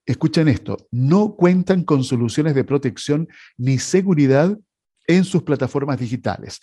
escuchen 0.05 0.47
esto, 0.47 0.87
no 0.91 1.35
cuentan 1.35 1.83
con 1.83 2.03
soluciones 2.03 2.55
de 2.55 2.63
protección 2.63 3.27
ni 3.57 3.77
seguridad 3.77 4.57
en 5.07 5.23
sus 5.23 5.43
plataformas 5.43 5.99
digitales. 5.99 6.61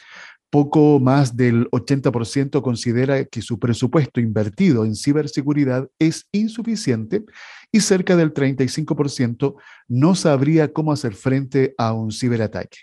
Poco 0.51 0.99
más 0.99 1.37
del 1.37 1.71
80% 1.71 2.61
considera 2.61 3.25
que 3.25 3.41
su 3.41 3.61
presupuesto 3.61 4.19
invertido 4.19 4.85
en 4.85 4.97
ciberseguridad 4.97 5.89
es 6.01 6.27
insuficiente 6.33 7.25
y 7.71 7.81
cerca 7.81 8.17
del 8.17 8.35
35% 8.35 9.55
no 9.87 10.15
sabría 10.17 10.73
cómo 10.73 10.91
hacer 10.91 11.15
frente 11.15 11.75
a 11.79 11.93
un 11.93 12.11
ciberataque. 12.11 12.79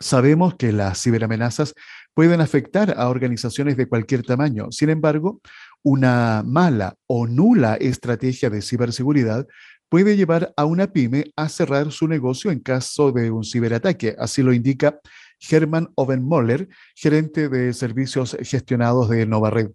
Sabemos 0.00 0.56
que 0.56 0.72
las 0.72 1.00
ciberamenazas 1.00 1.74
pueden 2.12 2.40
afectar 2.40 2.94
a 2.98 3.08
organizaciones 3.08 3.76
de 3.76 3.86
cualquier 3.86 4.24
tamaño. 4.24 4.72
Sin 4.72 4.90
embargo, 4.90 5.40
una 5.84 6.42
mala 6.44 6.96
o 7.06 7.28
nula 7.28 7.76
estrategia 7.76 8.50
de 8.50 8.62
ciberseguridad 8.62 9.46
puede 9.88 10.16
llevar 10.16 10.52
a 10.56 10.64
una 10.64 10.88
pyme 10.92 11.32
a 11.36 11.48
cerrar 11.48 11.92
su 11.92 12.08
negocio 12.08 12.50
en 12.50 12.58
caso 12.58 13.12
de 13.12 13.30
un 13.30 13.44
ciberataque. 13.44 14.16
Así 14.18 14.42
lo 14.42 14.52
indica 14.52 14.98
Hermann 15.40 15.90
Ovenmoller, 15.94 16.68
gerente 16.94 17.48
de 17.48 17.72
servicios 17.72 18.36
gestionados 18.42 19.08
de 19.08 19.26
Novared. 19.26 19.70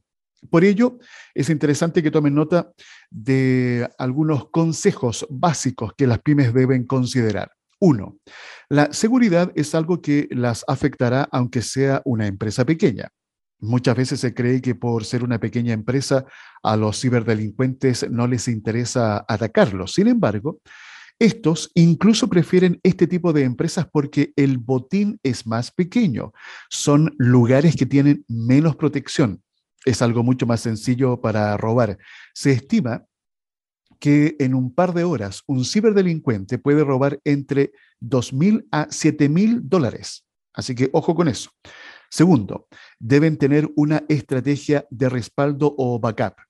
Por 0.50 0.63
ello, 0.63 1.00
es 1.34 1.50
interesante 1.50 2.02
que 2.02 2.12
tomen 2.12 2.36
nota 2.36 2.72
de 3.10 3.89
algunos 3.98 4.50
consejos 4.50 5.28
básicos 5.30 5.93
que 5.98 6.08
las 6.08 6.19
pymes 6.19 6.54
deben 6.54 6.86
considerar. 6.86 7.52
Uno, 7.82 8.17
la 8.69 8.91
seguridad 8.91 9.52
es 9.56 9.74
algo 9.74 10.02
que 10.02 10.28
las 10.32 10.65
afectará 10.67 11.28
aunque 11.32 11.62
sea 11.62 12.02
una 12.06 12.28
empresa 12.28 12.65
pequeña. 12.65 13.10
Muchas 13.62 13.95
veces 13.95 14.19
se 14.22 14.34
cree 14.34 14.62
que 14.62 14.76
por 14.76 15.04
ser 15.04 15.24
una 15.24 15.39
pequeña 15.39 15.74
empresa 15.74 16.26
a 16.63 16.78
los 16.78 17.00
ciberdelincuentes 17.00 18.10
no 18.10 18.28
les 18.28 18.48
interesa 18.48 19.26
atacarlos. 19.28 19.93
Sin 19.93 20.08
embargo, 20.08 20.60
estos 21.20 21.70
incluso 21.76 22.30
prefieren 22.30 22.80
este 22.82 23.06
tipo 23.06 23.34
de 23.34 23.44
empresas 23.44 23.88
porque 23.92 24.32
el 24.38 24.58
botín 24.58 25.20
es 25.22 25.46
más 25.46 25.72
pequeño. 25.72 26.34
Son 26.70 27.14
lugares 27.18 27.76
que 27.76 27.86
tienen 27.86 28.24
menos 28.30 28.78
protección. 28.78 29.44
Es 29.86 30.02
algo 30.02 30.24
mucho 30.24 30.46
más 30.46 30.62
sencillo 30.62 31.20
para 31.20 31.58
robar. 31.58 31.98
Se 32.34 32.52
estima 32.52 33.06
que 34.00 34.38
en 34.40 34.56
un 34.56 34.74
par 34.74 34.94
de 34.94 35.04
horas 35.04 35.44
un 35.46 35.66
ciberdelincuente 35.66 36.58
puede 36.58 36.86
robar 36.86 37.20
entre 37.26 37.74
2.000 38.02 38.68
a 38.72 38.88
7.000 38.88 39.60
dólares. 39.64 40.26
Así 40.54 40.74
que 40.74 40.90
ojo 40.94 41.16
con 41.16 41.28
eso. 41.28 41.52
Segundo, 42.10 42.68
deben 42.98 43.38
tener 43.38 43.70
una 43.76 44.04
estrategia 44.08 44.88
de 44.90 45.10
respaldo 45.10 45.76
o 45.78 46.00
backup. 46.00 46.49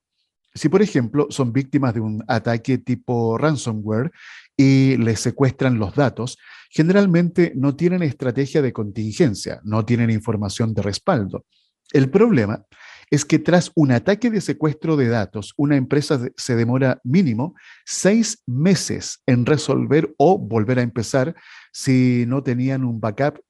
Si, 0.54 0.68
por 0.68 0.82
ejemplo, 0.82 1.28
son 1.30 1.52
víctimas 1.52 1.94
de 1.94 2.00
un 2.00 2.24
ataque 2.26 2.78
tipo 2.78 3.38
ransomware 3.38 4.10
y 4.56 4.96
les 4.96 5.20
secuestran 5.20 5.78
los 5.78 5.94
datos, 5.94 6.38
generalmente 6.70 7.52
no 7.56 7.76
tienen 7.76 8.02
estrategia 8.02 8.62
de 8.62 8.72
contingencia, 8.72 9.60
no 9.64 9.84
tienen 9.84 10.10
información 10.10 10.74
de 10.74 10.82
respaldo. 10.82 11.44
El 11.92 12.10
problema 12.10 12.64
es 13.10 13.24
que 13.24 13.40
tras 13.40 13.72
un 13.74 13.90
ataque 13.90 14.30
de 14.30 14.40
secuestro 14.40 14.96
de 14.96 15.08
datos, 15.08 15.52
una 15.56 15.76
empresa 15.76 16.20
se 16.36 16.54
demora 16.54 17.00
mínimo 17.02 17.54
seis 17.84 18.42
meses 18.46 19.20
en 19.26 19.46
resolver 19.46 20.14
o 20.16 20.38
volver 20.38 20.78
a 20.78 20.82
empezar 20.82 21.34
si 21.72 22.24
no 22.28 22.42
tenían 22.42 22.84
un 22.84 23.00
backup. 23.00 23.40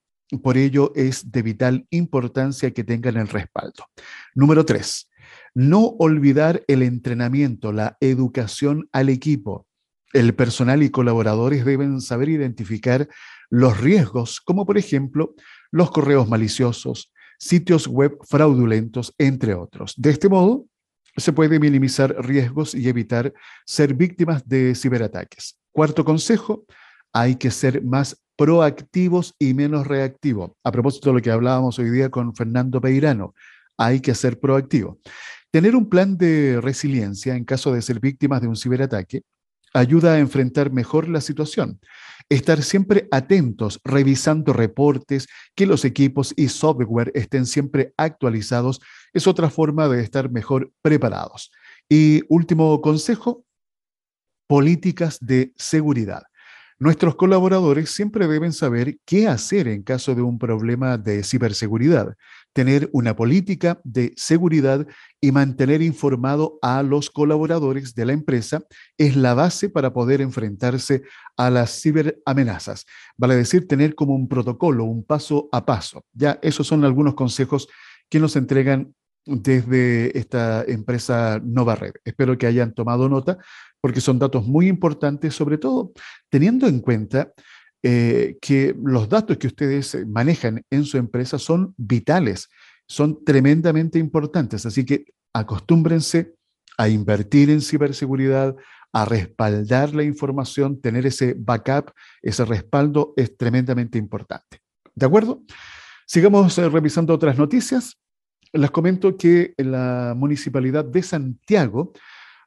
Por 0.41 0.57
ello 0.57 0.91
es 0.95 1.31
de 1.31 1.41
vital 1.43 1.85
importancia 1.91 2.71
que 2.71 2.83
tengan 2.83 3.17
el 3.17 3.27
respaldo. 3.27 3.85
Número 4.33 4.65
tres, 4.65 5.10
no 5.53 5.95
olvidar 5.99 6.63
el 6.67 6.83
entrenamiento, 6.83 7.71
la 7.71 7.97
educación 7.99 8.89
al 8.91 9.09
equipo. 9.09 9.67
El 10.13 10.33
personal 10.33 10.83
y 10.83 10.89
colaboradores 10.89 11.65
deben 11.65 12.01
saber 12.01 12.29
identificar 12.29 13.07
los 13.49 13.79
riesgos, 13.79 14.41
como 14.41 14.65
por 14.65 14.77
ejemplo 14.77 15.35
los 15.71 15.91
correos 15.91 16.27
maliciosos, 16.27 17.11
sitios 17.39 17.87
web 17.87 18.17
fraudulentos, 18.27 19.13
entre 19.17 19.53
otros. 19.53 19.93
De 19.97 20.11
este 20.11 20.29
modo, 20.29 20.65
se 21.17 21.33
puede 21.33 21.59
minimizar 21.59 22.15
riesgos 22.25 22.73
y 22.73 22.87
evitar 22.87 23.33
ser 23.65 23.93
víctimas 23.93 24.47
de 24.47 24.75
ciberataques. 24.75 25.57
Cuarto 25.71 26.05
consejo, 26.05 26.65
hay 27.13 27.35
que 27.35 27.51
ser 27.51 27.83
más 27.83 28.21
proactivos 28.37 29.35
y 29.37 29.53
menos 29.53 29.87
reactivos. 29.87 30.51
A 30.63 30.71
propósito 30.71 31.09
de 31.09 31.15
lo 31.15 31.21
que 31.21 31.31
hablábamos 31.31 31.77
hoy 31.79 31.89
día 31.89 32.09
con 32.09 32.33
Fernando 32.35 32.79
Peirano, 32.79 33.33
hay 33.77 33.99
que 33.99 34.15
ser 34.15 34.39
proactivo. 34.39 34.99
Tener 35.51 35.75
un 35.75 35.89
plan 35.89 36.17
de 36.17 36.59
resiliencia 36.61 37.35
en 37.35 37.43
caso 37.43 37.73
de 37.73 37.81
ser 37.81 37.99
víctimas 37.99 38.41
de 38.41 38.47
un 38.47 38.55
ciberataque 38.55 39.23
ayuda 39.73 40.13
a 40.13 40.19
enfrentar 40.19 40.71
mejor 40.71 41.09
la 41.09 41.19
situación. 41.19 41.81
Estar 42.29 42.63
siempre 42.63 43.09
atentos, 43.11 43.79
revisando 43.83 44.53
reportes, 44.53 45.27
que 45.53 45.65
los 45.65 45.83
equipos 45.83 46.33
y 46.37 46.47
software 46.47 47.11
estén 47.15 47.45
siempre 47.45 47.93
actualizados, 47.97 48.79
es 49.11 49.27
otra 49.27 49.49
forma 49.49 49.89
de 49.89 50.01
estar 50.01 50.31
mejor 50.31 50.71
preparados. 50.81 51.51
Y 51.89 52.21
último 52.29 52.79
consejo, 52.79 53.45
políticas 54.47 55.17
de 55.19 55.51
seguridad. 55.57 56.23
Nuestros 56.81 57.13
colaboradores 57.13 57.91
siempre 57.91 58.27
deben 58.27 58.53
saber 58.53 58.97
qué 59.05 59.27
hacer 59.27 59.67
en 59.67 59.83
caso 59.83 60.15
de 60.15 60.23
un 60.23 60.39
problema 60.39 60.97
de 60.97 61.23
ciberseguridad, 61.23 62.15
tener 62.53 62.89
una 62.91 63.15
política 63.15 63.79
de 63.83 64.13
seguridad 64.17 64.87
y 65.19 65.31
mantener 65.31 65.83
informado 65.83 66.57
a 66.63 66.81
los 66.81 67.11
colaboradores 67.11 67.93
de 67.93 68.05
la 68.07 68.13
empresa 68.13 68.63
es 68.97 69.15
la 69.15 69.35
base 69.35 69.69
para 69.69 69.93
poder 69.93 70.21
enfrentarse 70.21 71.03
a 71.37 71.51
las 71.51 71.79
ciberamenazas. 71.83 72.87
Vale 73.15 73.35
decir, 73.35 73.67
tener 73.67 73.93
como 73.93 74.15
un 74.15 74.27
protocolo, 74.27 74.83
un 74.85 75.03
paso 75.03 75.49
a 75.51 75.63
paso. 75.63 76.03
Ya, 76.13 76.39
esos 76.41 76.65
son 76.65 76.83
algunos 76.83 77.13
consejos 77.13 77.67
que 78.09 78.19
nos 78.19 78.35
entregan 78.35 78.95
desde 79.25 80.17
esta 80.17 80.63
empresa 80.63 81.41
Nova 81.43 81.75
Red. 81.75 81.93
Espero 82.03 82.37
que 82.37 82.47
hayan 82.47 82.73
tomado 82.73 83.07
nota 83.09 83.37
porque 83.79 84.01
son 84.01 84.19
datos 84.19 84.45
muy 84.45 84.67
importantes, 84.67 85.35
sobre 85.35 85.57
todo 85.57 85.91
teniendo 86.29 86.67
en 86.67 86.79
cuenta 86.79 87.31
eh, 87.83 88.37
que 88.41 88.75
los 88.83 89.09
datos 89.09 89.37
que 89.37 89.47
ustedes 89.47 89.97
manejan 90.07 90.63
en 90.69 90.83
su 90.83 90.97
empresa 90.97 91.39
son 91.39 91.73
vitales, 91.77 92.49
son 92.87 93.23
tremendamente 93.23 93.97
importantes. 93.97 94.65
Así 94.65 94.85
que 94.85 95.05
acostúmbrense 95.33 96.35
a 96.77 96.89
invertir 96.89 97.49
en 97.49 97.61
ciberseguridad, 97.61 98.55
a 98.93 99.05
respaldar 99.05 99.95
la 99.95 100.03
información, 100.03 100.79
tener 100.81 101.05
ese 101.05 101.33
backup, 101.37 101.91
ese 102.21 102.45
respaldo 102.45 103.13
es 103.15 103.35
tremendamente 103.37 103.97
importante. 103.97 104.59
¿De 104.93 105.05
acuerdo? 105.05 105.43
Sigamos 106.05 106.57
eh, 106.57 106.69
revisando 106.69 107.13
otras 107.13 107.37
noticias. 107.37 107.97
Les 108.53 108.69
comento 108.69 109.15
que 109.15 109.53
la 109.57 110.13
Municipalidad 110.15 110.83
de 110.83 111.01
Santiago 111.01 111.93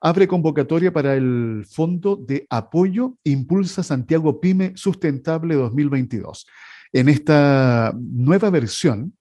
abre 0.02 0.28
convocatoria 0.28 0.92
para 0.92 1.14
el 1.14 1.64
Fondo 1.66 2.16
de 2.16 2.46
Apoyo 2.50 3.16
Impulsa 3.24 3.82
Santiago 3.82 4.38
Pyme 4.38 4.72
Sustentable 4.76 5.54
2022. 5.54 6.46
En 6.92 7.08
esta 7.08 7.94
nueva 7.96 8.50
versión, 8.50 9.16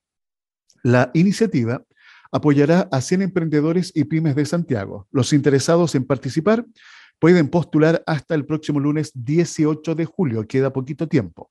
la 0.83 1.09
iniciativa 1.13 1.85
apoyará 2.33 2.89
a 2.91 2.99
100 2.99 3.21
emprendedores 3.21 3.93
y 3.95 4.03
pymes 4.03 4.35
de 4.35 4.45
Santiago. 4.45 5.07
Los 5.11 5.31
interesados 5.31 5.95
en 5.95 6.03
participar 6.03 6.65
pueden 7.17 7.47
postular 7.47 8.03
hasta 8.05 8.35
el 8.35 8.45
próximo 8.45 8.81
lunes 8.81 9.11
18 9.15 9.95
de 9.95 10.03
julio, 10.03 10.45
queda 10.45 10.73
poquito 10.73 11.07
tiempo. 11.07 11.49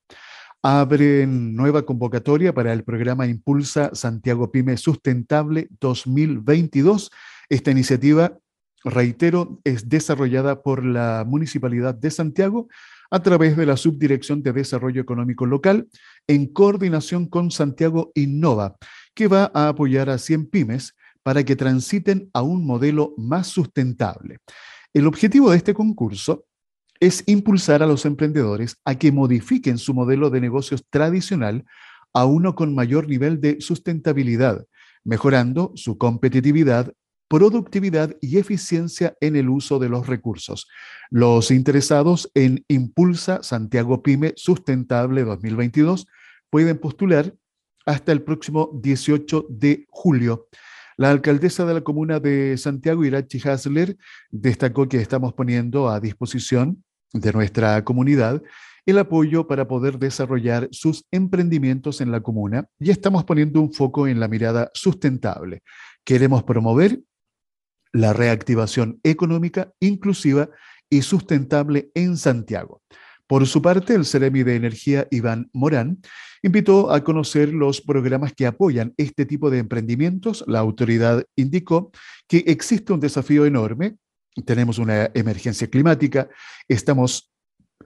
Abren 0.62 1.54
nueva 1.54 1.82
convocatoria 1.84 2.54
para 2.54 2.72
el 2.72 2.84
programa 2.84 3.26
Impulsa 3.26 3.90
Santiago 3.94 4.52
Pyme 4.52 4.76
Sustentable 4.76 5.68
2022. 5.80 7.10
Esta 7.48 7.70
iniciativa 7.70 8.38
reitero, 8.84 9.60
es 9.64 9.88
desarrollada 9.88 10.62
por 10.62 10.84
la 10.84 11.24
Municipalidad 11.26 11.94
de 11.94 12.10
Santiago 12.10 12.68
a 13.10 13.20
través 13.22 13.56
de 13.56 13.66
la 13.66 13.76
Subdirección 13.76 14.42
de 14.42 14.52
Desarrollo 14.52 15.00
Económico 15.00 15.46
Local 15.46 15.88
en 16.26 16.46
coordinación 16.46 17.26
con 17.26 17.50
Santiago 17.50 18.10
Innova, 18.14 18.76
que 19.14 19.28
va 19.28 19.50
a 19.54 19.68
apoyar 19.68 20.10
a 20.10 20.18
100 20.18 20.50
pymes 20.50 20.96
para 21.22 21.44
que 21.44 21.56
transiten 21.56 22.30
a 22.32 22.42
un 22.42 22.66
modelo 22.66 23.14
más 23.16 23.48
sustentable. 23.48 24.38
El 24.92 25.06
objetivo 25.06 25.50
de 25.50 25.58
este 25.58 25.74
concurso 25.74 26.46
es 27.03 27.24
impulsar 27.26 27.82
a 27.82 27.88
los 27.88 28.07
emprendedores 28.07 28.76
a 28.84 28.94
que 28.94 29.11
modifiquen 29.11 29.76
su 29.76 29.92
modelo 29.92 30.30
de 30.30 30.40
negocios 30.40 30.84
tradicional 30.88 31.64
a 32.14 32.26
uno 32.26 32.55
con 32.55 32.76
mayor 32.76 33.09
nivel 33.09 33.40
de 33.40 33.61
sustentabilidad, 33.61 34.64
mejorando 35.03 35.72
su 35.74 35.98
competitividad 35.98 36.92
productividad 37.26 38.14
y 38.20 38.38
eficiencia 38.38 39.16
en 39.20 39.34
el 39.34 39.48
uso 39.48 39.80
de 39.80 39.88
los 39.88 40.07
recursos. 40.07 40.68
Los 41.11 41.50
interesados 41.50 42.30
en 42.34 42.64
Impulsa 42.68 43.42
Santiago 43.42 44.00
Pyme 44.03 44.34
Sustentable 44.36 45.24
2022 45.24 46.07
pueden 46.50 46.78
postular 46.78 47.34
hasta 47.84 48.12
el 48.12 48.22
próximo 48.22 48.70
18 48.80 49.46
de 49.48 49.86
julio. 49.88 50.46
La 50.98 51.11
alcaldesa 51.11 51.64
de 51.64 51.74
la 51.74 51.80
comuna 51.80 52.20
de 52.20 52.57
Santiago, 52.59 53.05
Irachi 53.05 53.40
Hasler, 53.48 53.96
destacó 54.30 54.88
que 54.88 54.98
estamos 54.98 55.32
poniendo 55.32 55.88
a 55.88 55.98
disposición 55.98 56.84
de 57.12 57.32
nuestra 57.32 57.84
comunidad 57.84 58.42
el 58.84 58.98
apoyo 58.98 59.46
para 59.46 59.68
poder 59.68 59.98
desarrollar 59.98 60.68
sus 60.72 61.04
emprendimientos 61.12 62.00
en 62.00 62.10
la 62.10 62.20
comuna 62.20 62.66
y 62.80 62.90
estamos 62.90 63.24
poniendo 63.24 63.60
un 63.60 63.72
foco 63.72 64.08
en 64.08 64.18
la 64.18 64.28
mirada 64.28 64.70
sustentable. 64.74 65.62
Queremos 66.04 66.42
promover 66.42 67.00
la 67.92 68.12
reactivación 68.12 68.98
económica 69.04 69.72
inclusiva 69.80 70.48
y 70.90 71.02
sustentable 71.02 71.90
en 71.94 72.16
Santiago. 72.16 72.82
Por 73.26 73.46
su 73.46 73.62
parte, 73.62 73.94
el 73.94 74.04
Ceremi 74.04 74.42
de 74.42 74.56
Energía 74.56 75.06
Iván 75.10 75.48
Morán 75.52 76.02
invitó 76.42 76.90
a 76.90 77.02
conocer 77.02 77.52
los 77.54 77.80
programas 77.80 78.34
que 78.34 78.46
apoyan 78.46 78.92
este 78.96 79.24
tipo 79.24 79.48
de 79.48 79.58
emprendimientos. 79.58 80.44
La 80.46 80.58
autoridad 80.58 81.24
indicó 81.36 81.92
que 82.28 82.44
existe 82.46 82.92
un 82.92 83.00
desafío 83.00 83.46
enorme. 83.46 83.96
Tenemos 84.46 84.78
una 84.78 85.10
emergencia 85.14 85.68
climática, 85.68 86.28
estamos 86.68 87.32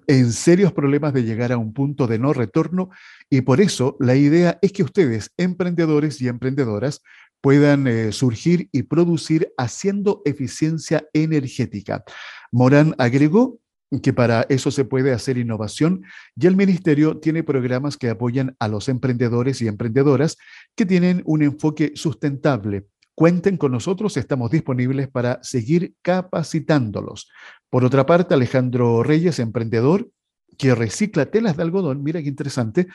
en 0.07 0.33
serios 0.33 0.73
problemas 0.73 1.13
de 1.13 1.25
llegar 1.25 1.53
a 1.53 1.59
un 1.59 1.73
punto 1.73 2.07
de 2.07 2.19
no 2.19 2.33
retorno 2.33 2.91
y 3.29 3.41
por 3.41 3.61
eso 3.61 3.97
la 3.99 4.15
idea 4.15 4.59
es 4.63 4.73
que 4.73 4.85
ustedes, 4.85 5.33
emprendedores 5.37 6.21
y 6.21 6.29
emprendedoras, 6.29 7.03
puedan 7.41 7.87
eh, 7.87 8.13
surgir 8.13 8.69
y 8.73 8.85
producir 8.85 9.53
haciendo 9.57 10.23
eficiencia 10.25 11.07
energética. 11.13 12.05
Morán 12.53 12.95
agregó 12.99 13.61
que 14.03 14.13
para 14.13 14.47
eso 14.49 14.71
se 14.71 14.85
puede 14.85 15.13
hacer 15.13 15.39
innovación 15.39 16.03
y 16.35 16.47
el 16.47 16.57
ministerio 16.57 17.19
tiene 17.19 17.45
programas 17.45 17.97
que 17.97 18.11
apoyan 18.11 18.57
a 18.59 18.69
los 18.69 18.89
emprendedores 18.89 19.63
y 19.63 19.69
emprendedoras 19.69 20.37
que 20.75 20.87
tienen 20.87 21.23
un 21.25 21.43
enfoque 21.43 21.93
sustentable. 21.95 22.87
Cuenten 23.17 23.57
con 23.57 23.73
nosotros, 23.73 24.19
estamos 24.19 24.51
disponibles 24.51 25.09
para 25.09 25.43
seguir 25.43 25.95
capacitándolos. 26.03 27.31
Por 27.71 27.83
otra 27.83 28.05
parte, 28.05 28.35
Alejandro 28.35 29.03
Reyes, 29.03 29.39
emprendedor 29.39 30.11
que 30.59 30.75
recicla 30.75 31.25
telas 31.25 31.57
de 31.57 31.63
algodón, 31.63 32.03
mira 32.03 32.21
qué 32.21 32.29
interesante, 32.29 32.89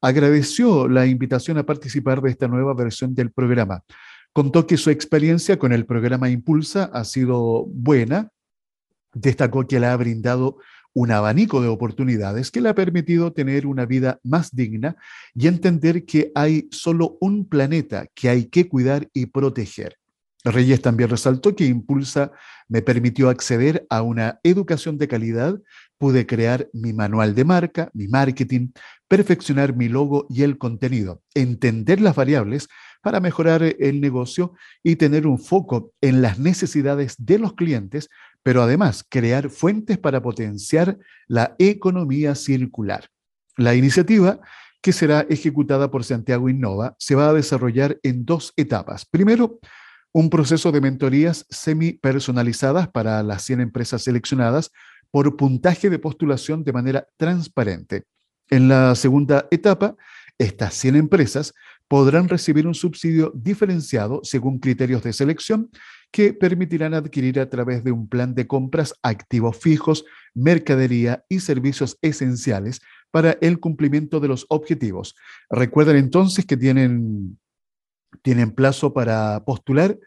agradeció 0.00 0.88
la 0.88 1.04
invitación 1.04 1.58
a 1.58 1.66
participar 1.66 2.22
de 2.22 2.30
esta 2.30 2.48
nueva 2.48 2.72
versión 2.72 3.14
del 3.14 3.32
programa. 3.32 3.82
Contó 4.32 4.66
que 4.66 4.78
su 4.78 4.88
experiencia 4.88 5.58
con 5.58 5.74
el 5.74 5.84
programa 5.84 6.30
Impulsa 6.30 6.84
ha 6.94 7.04
sido 7.04 7.66
buena. 7.66 8.30
Destacó 9.12 9.66
que 9.66 9.78
le 9.78 9.88
ha 9.88 9.96
brindado 9.96 10.56
un 10.96 11.10
abanico 11.10 11.60
de 11.60 11.68
oportunidades 11.68 12.50
que 12.50 12.62
le 12.62 12.70
ha 12.70 12.74
permitido 12.74 13.30
tener 13.34 13.66
una 13.66 13.84
vida 13.84 14.18
más 14.24 14.56
digna 14.56 14.96
y 15.34 15.46
entender 15.46 16.06
que 16.06 16.32
hay 16.34 16.68
solo 16.70 17.18
un 17.20 17.46
planeta 17.46 18.06
que 18.14 18.30
hay 18.30 18.46
que 18.46 18.66
cuidar 18.66 19.06
y 19.12 19.26
proteger. 19.26 19.98
Reyes 20.42 20.80
también 20.80 21.10
resaltó 21.10 21.54
que 21.54 21.66
Impulsa 21.66 22.32
me 22.66 22.80
permitió 22.80 23.28
acceder 23.28 23.86
a 23.90 24.00
una 24.00 24.40
educación 24.42 24.96
de 24.96 25.06
calidad, 25.06 25.60
pude 25.98 26.24
crear 26.24 26.70
mi 26.72 26.94
manual 26.94 27.34
de 27.34 27.44
marca, 27.44 27.90
mi 27.92 28.08
marketing, 28.08 28.70
perfeccionar 29.06 29.76
mi 29.76 29.90
logo 29.90 30.26
y 30.30 30.44
el 30.44 30.56
contenido, 30.56 31.20
entender 31.34 32.00
las 32.00 32.16
variables 32.16 32.68
para 33.02 33.20
mejorar 33.20 33.62
el 33.62 34.00
negocio 34.00 34.54
y 34.82 34.96
tener 34.96 35.26
un 35.26 35.38
foco 35.38 35.92
en 36.00 36.22
las 36.22 36.38
necesidades 36.38 37.16
de 37.18 37.38
los 37.38 37.52
clientes, 37.52 38.08
pero 38.46 38.62
además 38.62 39.04
crear 39.08 39.50
fuentes 39.50 39.98
para 39.98 40.22
potenciar 40.22 41.00
la 41.26 41.56
economía 41.58 42.36
circular. 42.36 43.10
La 43.56 43.74
iniciativa 43.74 44.38
que 44.80 44.92
será 44.92 45.26
ejecutada 45.28 45.90
por 45.90 46.04
Santiago 46.04 46.48
Innova 46.48 46.94
se 46.96 47.16
va 47.16 47.28
a 47.28 47.32
desarrollar 47.32 47.98
en 48.04 48.24
dos 48.24 48.52
etapas. 48.56 49.04
Primero, 49.04 49.58
un 50.12 50.30
proceso 50.30 50.70
de 50.70 50.80
mentorías 50.80 51.44
semi 51.50 51.94
personalizadas 51.94 52.86
para 52.86 53.20
las 53.24 53.42
100 53.42 53.62
empresas 53.62 54.04
seleccionadas 54.04 54.70
por 55.10 55.36
puntaje 55.36 55.90
de 55.90 55.98
postulación 55.98 56.62
de 56.62 56.72
manera 56.72 57.08
transparente. 57.16 58.04
En 58.48 58.68
la 58.68 58.94
segunda 58.94 59.48
etapa, 59.50 59.96
estas 60.38 60.72
100 60.74 60.94
empresas 60.94 61.52
podrán 61.88 62.28
recibir 62.28 62.68
un 62.68 62.76
subsidio 62.76 63.32
diferenciado 63.34 64.20
según 64.22 64.60
criterios 64.60 65.02
de 65.02 65.12
selección 65.12 65.68
que 66.10 66.32
permitirán 66.32 66.94
adquirir 66.94 67.38
a 67.40 67.50
través 67.50 67.84
de 67.84 67.92
un 67.92 68.08
plan 68.08 68.34
de 68.34 68.46
compras 68.46 68.94
activos 69.02 69.56
fijos, 69.56 70.04
mercadería 70.34 71.24
y 71.28 71.40
servicios 71.40 71.98
esenciales 72.02 72.80
para 73.10 73.32
el 73.40 73.60
cumplimiento 73.60 74.20
de 74.20 74.28
los 74.28 74.46
objetivos. 74.48 75.14
Recuerden 75.50 75.96
entonces 75.96 76.46
que 76.46 76.56
tienen, 76.56 77.38
tienen 78.22 78.50
plazo 78.50 78.92
para 78.92 79.44
postular 79.44 79.98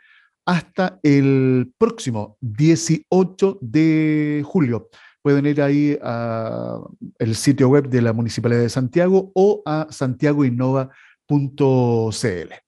hasta 0.46 1.00
el 1.04 1.72
próximo 1.78 2.38
18 2.42 3.60
de 3.62 4.44
julio 4.46 4.90
pueden 5.22 5.46
ir 5.46 5.62
ahí 5.62 5.98
al 6.02 7.36
sitio 7.36 7.70
web 7.70 7.90
de 7.90 8.02
la 8.02 8.14
Municipalidad 8.14 8.62
de 8.62 8.70
Santiago 8.70 9.32
o 9.36 9.62
a 9.66 9.88
santiagoinnova.cl. 9.90 10.90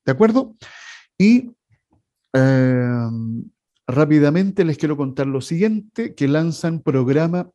¿De 0.05 0.11
acuerdo? 0.11 0.55
Y 1.17 1.51
em, 2.33 3.43
rápidamente 3.87 4.65
les 4.65 4.77
quiero 4.77 4.97
contar 4.97 5.27
lo 5.27 5.41
siguiente, 5.41 6.15
que 6.15 6.27
lanzan 6.27 6.81
programa 6.81 7.49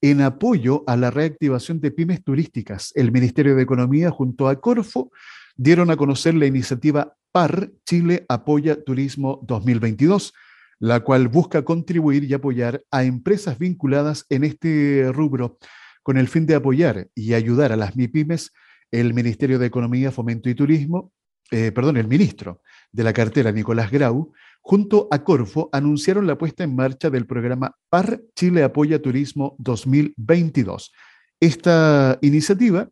en 0.00 0.22
apoyo 0.22 0.84
a 0.86 0.96
la 0.96 1.10
reactivación 1.10 1.80
de 1.80 1.90
pymes 1.90 2.24
turísticas. 2.24 2.92
El 2.94 3.12
Ministerio 3.12 3.54
de 3.54 3.62
Economía 3.62 4.10
junto 4.10 4.48
a 4.48 4.60
Corfo 4.60 5.10
dieron 5.56 5.90
a 5.90 5.96
conocer 5.96 6.34
la 6.34 6.46
iniciativa 6.46 7.14
PAR 7.32 7.70
Chile 7.84 8.24
Apoya 8.28 8.82
Turismo 8.82 9.40
2022 9.46 10.32
la 10.80 11.00
cual 11.00 11.28
busca 11.28 11.62
contribuir 11.62 12.24
y 12.24 12.34
apoyar 12.34 12.82
a 12.90 13.04
empresas 13.04 13.58
vinculadas 13.58 14.24
en 14.30 14.44
este 14.44 15.10
rubro 15.12 15.58
con 16.02 16.16
el 16.16 16.26
fin 16.26 16.46
de 16.46 16.54
apoyar 16.54 17.08
y 17.14 17.34
ayudar 17.34 17.70
a 17.70 17.76
las 17.76 17.96
MIPIMES. 17.96 18.52
El 18.90 19.14
Ministerio 19.14 19.58
de 19.58 19.66
Economía, 19.66 20.10
Fomento 20.10 20.48
y 20.48 20.54
Turismo, 20.54 21.12
eh, 21.50 21.72
perdón, 21.72 21.96
el 21.96 22.06
ministro 22.06 22.62
de 22.92 23.04
la 23.04 23.12
cartera, 23.12 23.52
Nicolás 23.52 23.90
Grau, 23.90 24.32
junto 24.60 25.08
a 25.10 25.24
Corfo, 25.24 25.68
anunciaron 25.72 26.26
la 26.26 26.38
puesta 26.38 26.64
en 26.64 26.76
marcha 26.76 27.10
del 27.10 27.26
programa 27.26 27.76
PAR 27.88 28.20
Chile 28.34 28.62
Apoya 28.62 29.00
Turismo 29.00 29.56
2022. 29.58 30.92
Esta 31.40 32.18
iniciativa 32.20 32.88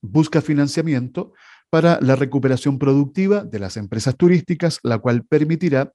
busca 0.00 0.42
financiamiento 0.42 1.32
para 1.70 1.98
la 2.02 2.16
recuperación 2.16 2.78
productiva 2.78 3.44
de 3.44 3.58
las 3.58 3.76
empresas 3.76 4.16
turísticas, 4.16 4.78
la 4.82 4.98
cual 4.98 5.24
permitirá 5.24 5.92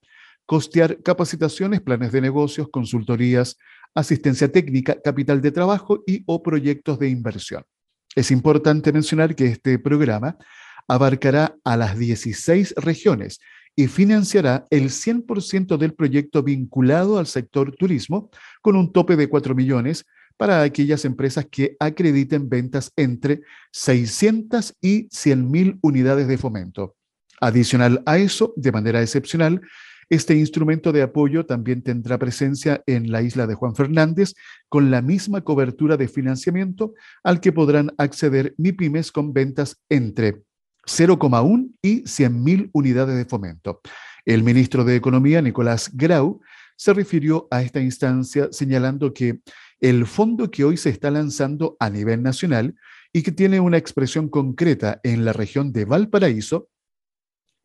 costear 0.48 1.04
capacitaciones, 1.04 1.82
planes 1.82 2.12
de 2.12 2.22
negocios, 2.22 2.70
consultorías, 2.72 3.58
asistencia 3.94 4.52
técnica, 4.52 5.00
capital 5.04 5.42
de 5.42 5.52
trabajo 5.52 6.04
y 6.08 6.24
o 6.26 6.42
proyectos 6.42 6.98
de 6.98 7.10
inversión. 7.10 7.64
Es 8.16 8.32
importante 8.32 8.92
mencionar 8.92 9.36
que 9.36 9.48
este 9.48 9.78
programa 9.78 10.38
abarcará 10.88 11.56
a 11.64 11.78
las 11.78 11.98
16 11.98 12.76
regiones 12.78 13.40
y 13.76 13.88
financiará 13.88 14.66
el 14.72 14.90
100% 14.90 15.78
del 15.78 15.94
proyecto 15.94 16.42
vinculado 16.42 17.20
al 17.20 17.28
sector 17.28 17.76
turismo 17.76 18.30
con 18.62 18.76
un 18.76 18.92
tope 18.92 19.16
de 19.16 19.30
4 19.30 19.54
millones 19.54 20.06
para 20.36 20.62
aquellas 20.62 21.06
empresas 21.06 21.48
que 21.50 21.76
acrediten 21.80 22.50
ventas 22.50 22.92
entre 22.96 23.42
600 23.72 24.76
y 24.82 25.08
100 25.12 25.52
mil 25.52 25.80
unidades 25.82 26.28
de 26.28 26.38
fomento. 26.38 26.96
Adicional 27.40 28.02
a 28.06 28.18
eso, 28.18 28.54
de 28.56 28.72
manera 28.72 29.02
excepcional, 29.02 29.62
este 30.10 30.36
instrumento 30.36 30.92
de 30.94 31.02
apoyo 31.02 31.46
también 31.46 31.84
tendrá 31.84 32.18
presencia 32.18 32.82
en 32.88 33.12
la 33.12 33.22
isla 33.22 33.46
de 33.46 33.56
Juan 33.56 33.76
Fernández 33.76 34.34
con 34.70 34.90
la 34.90 35.02
misma 35.02 35.42
cobertura 35.42 35.98
de 35.98 36.08
financiamiento 36.08 36.94
al 37.24 37.42
que 37.42 37.52
podrán 37.52 37.92
acceder 37.98 38.56
MIPIMES 38.58 39.12
con 39.12 39.34
ventas 39.34 39.82
entre 39.90 40.47
0,1 40.88 41.72
y 41.82 42.04
100.000 42.04 42.70
unidades 42.74 43.16
de 43.16 43.26
fomento. 43.26 43.82
El 44.26 44.44
ministro 44.44 44.84
de 44.84 44.96
Economía, 44.96 45.42
Nicolás 45.42 45.92
Grau, 45.94 46.42
se 46.76 46.94
refirió 46.94 47.48
a 47.52 47.62
esta 47.62 47.80
instancia 47.80 48.50
señalando 48.52 49.14
que 49.14 49.42
el 49.80 50.06
fondo 50.06 50.50
que 50.50 50.64
hoy 50.64 50.78
se 50.78 50.90
está 50.90 51.12
lanzando 51.12 51.78
a 51.80 51.90
nivel 51.90 52.24
nacional 52.24 52.76
y 53.14 53.22
que 53.22 53.32
tiene 53.32 53.60
una 53.60 53.78
expresión 53.78 54.30
concreta 54.30 55.00
en 55.04 55.26
la 55.26 55.34
región 55.34 55.72
de 55.72 55.86
Valparaíso 55.86 56.70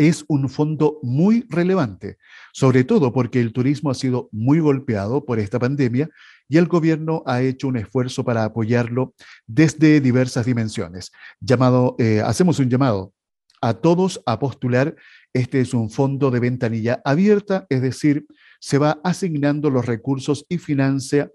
es 0.08 0.24
un 0.28 0.48
fondo 0.48 0.98
muy 1.02 1.46
relevante, 1.48 2.18
sobre 2.52 2.84
todo 2.84 3.12
porque 3.12 3.40
el 3.40 3.52
turismo 3.52 3.90
ha 3.90 3.94
sido 3.94 4.28
muy 4.32 4.60
golpeado 4.60 5.24
por 5.24 5.38
esta 5.38 5.58
pandemia 5.58 6.08
y 6.48 6.58
el 6.58 6.66
gobierno 6.66 7.22
ha 7.26 7.42
hecho 7.42 7.68
un 7.68 7.76
esfuerzo 7.76 8.24
para 8.24 8.44
apoyarlo 8.44 9.14
desde 9.46 10.00
diversas 10.00 10.46
dimensiones. 10.46 11.12
Llamado, 11.40 11.96
eh, 11.98 12.20
hacemos 12.24 12.58
un 12.58 12.68
llamado 12.68 13.12
a 13.60 13.74
todos 13.74 14.22
a 14.26 14.38
postular. 14.38 14.96
Este 15.32 15.60
es 15.60 15.72
un 15.72 15.88
fondo 15.88 16.30
de 16.30 16.40
ventanilla 16.40 17.00
abierta, 17.04 17.66
es 17.70 17.80
decir, 17.80 18.26
se 18.60 18.78
va 18.78 19.00
asignando 19.02 19.70
los 19.70 19.86
recursos 19.86 20.44
y 20.48 20.58
financia 20.58 21.30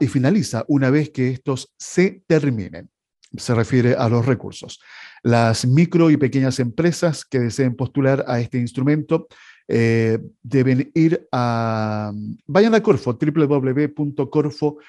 y 0.00 0.08
finaliza 0.08 0.64
una 0.66 0.90
vez 0.90 1.10
que 1.10 1.30
estos 1.30 1.72
se 1.78 2.24
terminen. 2.26 2.90
Se 3.36 3.54
refiere 3.54 3.94
a 3.94 4.08
los 4.08 4.24
recursos. 4.26 4.80
Las 5.22 5.66
micro 5.66 6.10
y 6.10 6.16
pequeñas 6.16 6.58
empresas 6.60 7.24
que 7.24 7.40
deseen 7.40 7.76
postular 7.76 8.24
a 8.26 8.40
este 8.40 8.58
instrumento 8.58 9.28
eh, 9.66 10.18
deben 10.42 10.90
ir 10.94 11.28
a, 11.30 12.10
vayan 12.46 12.74
a 12.74 12.82
Corfo, 12.82 13.18
www.corfo.cl 13.20 14.80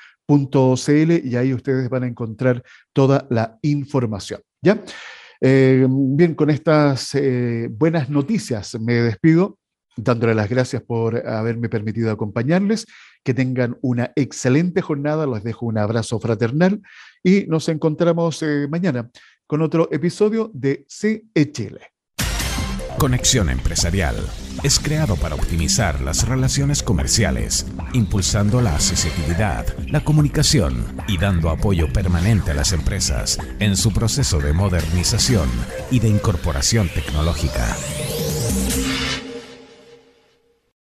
y 1.27 1.35
ahí 1.35 1.53
ustedes 1.53 1.89
van 1.89 2.03
a 2.03 2.07
encontrar 2.07 2.63
toda 2.93 3.27
la 3.29 3.59
información. 3.61 4.41
¿ya? 4.61 4.81
Eh, 5.41 5.85
bien, 5.89 6.33
con 6.33 6.49
estas 6.49 7.13
eh, 7.15 7.67
buenas 7.69 8.09
noticias 8.09 8.79
me 8.79 8.95
despido 8.95 9.57
dándole 10.03 10.35
las 10.35 10.49
gracias 10.49 10.81
por 10.81 11.27
haberme 11.27 11.69
permitido 11.69 12.11
acompañarles. 12.11 12.85
Que 13.23 13.33
tengan 13.33 13.77
una 13.81 14.11
excelente 14.15 14.81
jornada. 14.81 15.27
Les 15.27 15.43
dejo 15.43 15.65
un 15.65 15.77
abrazo 15.77 16.19
fraternal 16.19 16.81
y 17.23 17.45
nos 17.47 17.67
encontramos 17.67 18.43
mañana 18.69 19.09
con 19.45 19.61
otro 19.61 19.89
episodio 19.91 20.51
de 20.53 20.85
CE 20.87 21.51
Chile. 21.51 21.81
Conexión 22.99 23.49
Empresarial 23.49 24.15
es 24.61 24.77
creado 24.77 25.15
para 25.15 25.35
optimizar 25.35 26.01
las 26.01 26.27
relaciones 26.27 26.83
comerciales, 26.83 27.65
impulsando 27.93 28.61
la 28.61 28.75
accesibilidad, 28.75 29.65
la 29.87 30.03
comunicación 30.03 30.85
y 31.07 31.17
dando 31.17 31.49
apoyo 31.49 31.91
permanente 31.93 32.51
a 32.51 32.55
las 32.55 32.73
empresas 32.73 33.39
en 33.59 33.77
su 33.77 33.93
proceso 33.93 34.39
de 34.39 34.51
modernización 34.51 35.49
y 35.89 35.99
de 35.99 36.09
incorporación 36.09 36.89
tecnológica. 36.89 37.75